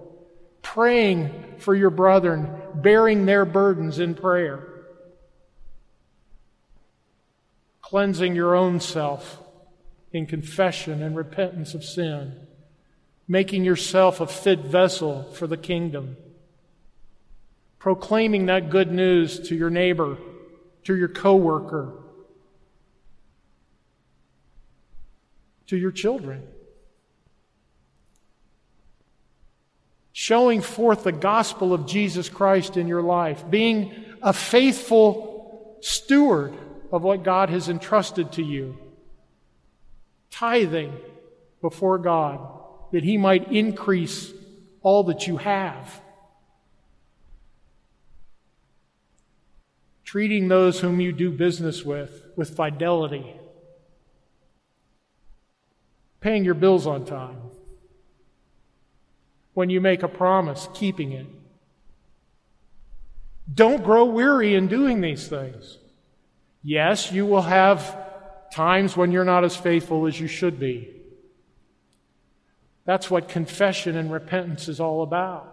praying 0.62 1.56
for 1.60 1.76
your 1.76 1.90
brethren, 1.90 2.50
bearing 2.76 3.26
their 3.26 3.46
burdens 3.46 4.00
in 4.00 4.16
prayer, 4.16 4.67
cleansing 7.88 8.36
your 8.36 8.54
own 8.54 8.82
self 8.82 9.42
in 10.12 10.26
confession 10.26 11.02
and 11.02 11.16
repentance 11.16 11.74
of 11.74 11.82
sin, 11.86 12.36
making 13.30 13.64
yourself 13.64 14.20
a 14.20 14.28
fit 14.28 14.60
vessel 14.60 15.24
for 15.32 15.48
the 15.48 15.56
kingdom, 15.56 16.18
proclaiming 17.80 18.48
that 18.48 18.70
good 18.70 18.92
news 18.92 19.40
to 19.48 19.56
your 19.56 19.70
neighbor, 19.70 20.18
to 20.84 20.98
your 20.98 21.08
coworker, 21.08 21.94
to 25.68 25.78
your 25.78 25.92
children. 25.92 26.44
Showing 30.12 30.60
forth 30.60 31.06
the 31.06 31.14
gospel 31.14 31.74
of 31.74 31.86
Jesus 31.88 32.28
Christ 32.28 32.76
in 32.76 32.90
your 32.90 33.02
life, 33.02 33.50
being 33.50 33.94
a 34.22 34.34
faithful 34.34 35.78
steward 35.80 36.54
of 36.92 37.04
what 37.04 37.24
God 37.24 37.50
has 37.50 37.70
entrusted 37.70 38.32
to 38.34 38.44
you, 38.44 38.78
tithing 40.32 40.94
before 41.62 41.98
God 41.98 42.40
that 42.92 43.04
He 43.04 43.18
might 43.18 43.52
increase 43.52 44.32
all 44.82 45.04
that 45.06 45.28
you 45.28 45.38
have. 45.38 46.02
Treating 50.04 50.48
those 50.48 50.80
whom 50.80 51.02
you 51.02 51.12
do 51.12 51.32
business 51.32 51.84
with 51.84 52.24
with 52.38 52.56
fidelity 52.56 53.34
paying 56.28 56.44
your 56.44 56.54
bills 56.54 56.88
on 56.88 57.06
time, 57.06 57.38
when 59.54 59.70
you 59.70 59.82
make 59.82 60.04
a 60.04 60.08
promise, 60.08 60.68
keeping 60.74 61.12
it. 61.12 61.26
Don't 63.54 63.84
grow 63.84 64.06
weary 64.06 64.54
in 64.54 64.68
doing 64.68 65.02
these 65.02 65.28
things. 65.28 65.78
Yes, 66.70 67.14
you 67.14 67.26
will 67.26 67.44
have 67.44 67.98
times 68.52 68.98
when 68.98 69.14
you're 69.14 69.24
not 69.24 69.46
as 69.46 69.56
faithful 69.56 70.06
as 70.06 70.20
you 70.20 70.28
should 70.28 70.60
be. 70.60 70.94
That's 72.84 73.10
what 73.10 73.30
confession 73.30 73.96
and 73.96 74.12
repentance 74.12 74.68
is 74.68 74.82
all 74.82 75.02
about. 75.02 75.50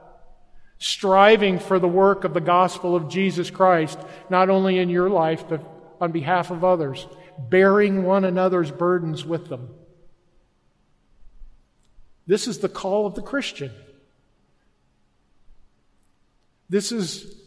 Striving 0.79 1.61
for 1.61 1.79
the 1.79 1.87
work 1.87 2.25
of 2.25 2.35
the 2.35 2.41
gospel 2.41 2.97
of 2.97 3.09
Jesus 3.09 3.49
Christ, 3.49 3.97
not 4.29 4.51
only 4.51 4.81
in 4.81 4.89
your 4.89 5.09
life, 5.09 5.45
but 5.49 5.61
on 6.01 6.11
behalf 6.11 6.51
of 6.51 6.65
others, 6.65 7.07
bearing 7.39 8.03
one 8.03 8.25
another's 8.25 8.73
burdens 8.73 9.25
with 9.25 9.49
them. 9.49 9.69
This 12.27 12.49
is 12.49 12.59
the 12.59 12.69
call 12.69 13.07
of 13.07 13.15
the 13.15 13.23
Christian. 13.23 13.71
This 16.69 16.91
is 16.91 17.44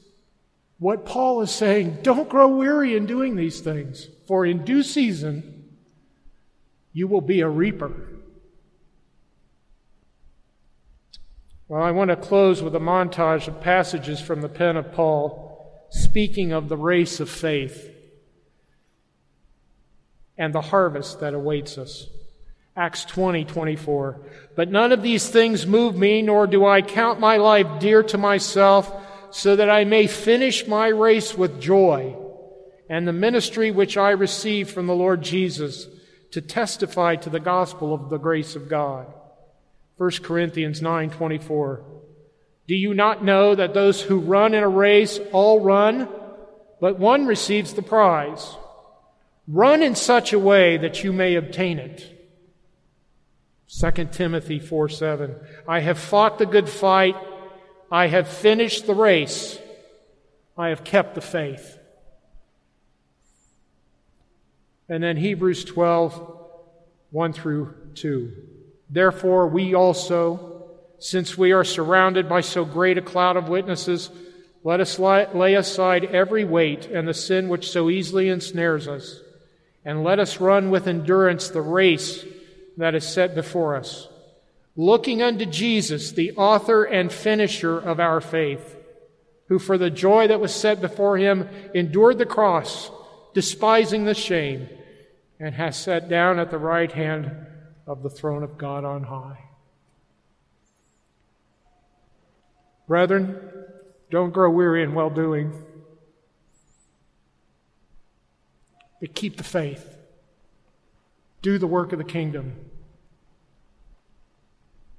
what 0.79 1.05
Paul 1.05 1.41
is 1.41 1.51
saying. 1.51 1.99
Don't 2.03 2.29
grow 2.29 2.47
weary 2.47 2.95
in 2.95 3.05
doing 3.05 3.35
these 3.35 3.61
things, 3.61 4.07
for 4.27 4.45
in 4.45 4.63
due 4.63 4.83
season 4.83 5.65
you 6.93 7.07
will 7.07 7.21
be 7.21 7.41
a 7.41 7.49
reaper. 7.49 7.91
Well, 11.67 11.83
I 11.83 11.91
want 11.91 12.11
to 12.11 12.15
close 12.15 12.61
with 12.61 12.75
a 12.75 12.79
montage 12.79 13.47
of 13.47 13.59
passages 13.59 14.21
from 14.21 14.41
the 14.41 14.49
pen 14.49 14.77
of 14.77 14.93
Paul 14.93 15.47
speaking 15.89 16.51
of 16.51 16.69
the 16.69 16.77
race 16.77 17.19
of 17.19 17.29
faith 17.29 17.93
and 20.37 20.53
the 20.53 20.61
harvest 20.61 21.19
that 21.19 21.33
awaits 21.33 21.77
us. 21.77 22.07
Acts 22.75 23.05
20, 23.05 23.43
24. 23.45 24.21
But 24.55 24.69
none 24.69 24.91
of 24.91 25.01
these 25.01 25.29
things 25.29 25.65
move 25.65 25.95
me, 25.95 26.21
nor 26.21 26.45
do 26.45 26.65
I 26.65 26.81
count 26.81 27.19
my 27.19 27.37
life 27.37 27.79
dear 27.79 28.03
to 28.03 28.17
myself, 28.17 28.93
so 29.31 29.55
that 29.55 29.69
I 29.69 29.83
may 29.83 30.07
finish 30.07 30.67
my 30.67 30.87
race 30.87 31.37
with 31.37 31.61
joy 31.61 32.15
and 32.89 33.07
the 33.07 33.13
ministry 33.13 33.71
which 33.71 33.97
I 33.97 34.11
received 34.11 34.71
from 34.71 34.87
the 34.87 34.95
Lord 34.95 35.21
Jesus 35.21 35.87
to 36.31 36.41
testify 36.41 37.15
to 37.17 37.29
the 37.29 37.39
gospel 37.39 37.93
of 37.93 38.09
the 38.09 38.17
grace 38.17 38.55
of 38.55 38.69
God. 38.69 39.07
1 39.97 40.11
Corinthians 40.23 40.81
9, 40.81 41.09
24. 41.09 41.83
Do 42.67 42.75
you 42.75 42.93
not 42.93 43.23
know 43.23 43.55
that 43.55 43.73
those 43.73 44.01
who 44.01 44.19
run 44.19 44.53
in 44.53 44.63
a 44.63 44.69
race 44.69 45.19
all 45.31 45.61
run, 45.61 46.07
but 46.79 46.99
one 46.99 47.25
receives 47.25 47.73
the 47.73 47.81
prize? 47.81 48.55
Run 49.47 49.81
in 49.81 49.95
such 49.95 50.33
a 50.33 50.39
way 50.39 50.77
that 50.77 51.03
you 51.03 51.13
may 51.13 51.35
obtain 51.35 51.79
it. 51.79 52.13
2 53.69 54.05
Timothy 54.11 54.59
4 54.59 54.89
7. 54.89 55.35
I 55.67 55.79
have 55.79 55.97
fought 55.97 56.37
the 56.37 56.45
good 56.45 56.69
fight. 56.69 57.15
I 57.91 58.08
have 58.08 58.28
finished 58.28 58.86
the 58.86 58.93
race. 58.93 59.60
I 60.58 60.69
have 60.69 60.84
kept 60.84 61.15
the 61.15 61.21
faith. 61.21 61.78
And 64.89 65.04
then 65.04 65.17
Hebrews 65.17 65.65
12 65.65 66.36
1 67.12 67.34
through 67.34 67.73
2. 67.95 68.32
Therefore, 68.89 69.47
we 69.47 69.73
also, 69.73 70.65
since 71.00 71.38
we 71.38 71.52
are 71.52 71.63
surrounded 71.63 72.28
by 72.28 72.41
so 72.41 72.65
great 72.65 72.97
a 72.97 73.02
cloud 73.02 73.38
of 73.38 73.50
witnesses, 73.50 74.10
let 74.63 74.80
us 74.80 75.00
lay 75.00 75.56
aside 75.56 76.06
every 76.06 76.43
weight 76.43 76.88
and 76.88 77.08
the 77.08 77.13
sin 77.13 77.47
which 77.47 77.71
so 77.71 77.89
easily 77.89 78.28
ensnares 78.28 78.88
us, 78.88 79.21
and 79.86 80.04
let 80.04 80.19
us 80.19 80.41
run 80.41 80.69
with 80.69 80.88
endurance 80.88 81.50
the 81.50 81.62
race 81.62 82.26
that 82.76 82.95
is 82.95 83.08
set 83.08 83.34
before 83.34 83.76
us, 83.76 84.10
looking 84.77 85.23
unto 85.23 85.45
Jesus, 85.45 86.11
the 86.11 86.31
author 86.33 86.83
and 86.83 87.11
finisher 87.11 87.77
of 87.77 87.99
our 87.99 88.21
faith, 88.21 88.77
who 89.47 89.57
for 89.57 89.77
the 89.77 89.89
joy 89.89 90.27
that 90.27 90.39
was 90.39 90.53
set 90.53 90.79
before 90.79 91.17
him 91.17 91.49
endured 91.73 92.19
the 92.19 92.25
cross, 92.25 92.91
despising 93.33 94.05
the 94.05 94.13
shame, 94.13 94.69
and 95.39 95.55
has 95.55 95.75
sat 95.75 96.07
down 96.07 96.39
at 96.39 96.51
the 96.51 96.57
right 96.57 96.91
hand 96.91 97.31
of 97.87 98.03
the 98.03 98.09
throne 98.09 98.43
of 98.43 98.57
God 98.57 98.85
on 98.85 99.03
high. 99.03 99.39
Brethren, 102.87 103.39
don't 104.11 104.31
grow 104.31 104.49
weary 104.49 104.83
in 104.83 104.93
well 104.93 105.09
doing, 105.09 105.51
but 109.01 109.15
keep 109.15 109.37
the 109.37 109.43
faith. 109.43 109.97
Do 111.41 111.57
the 111.57 111.67
work 111.67 111.91
of 111.91 111.97
the 111.97 112.05
kingdom 112.05 112.66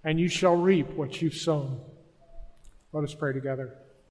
and 0.05 0.19
you 0.19 0.29
shall 0.29 0.57
reap 0.57 0.91
what 0.91 1.21
you've 1.21 1.35
sown. 1.35 1.81
Let 2.93 3.05
us 3.05 3.15
pray 3.15 3.33
together. 3.33 3.77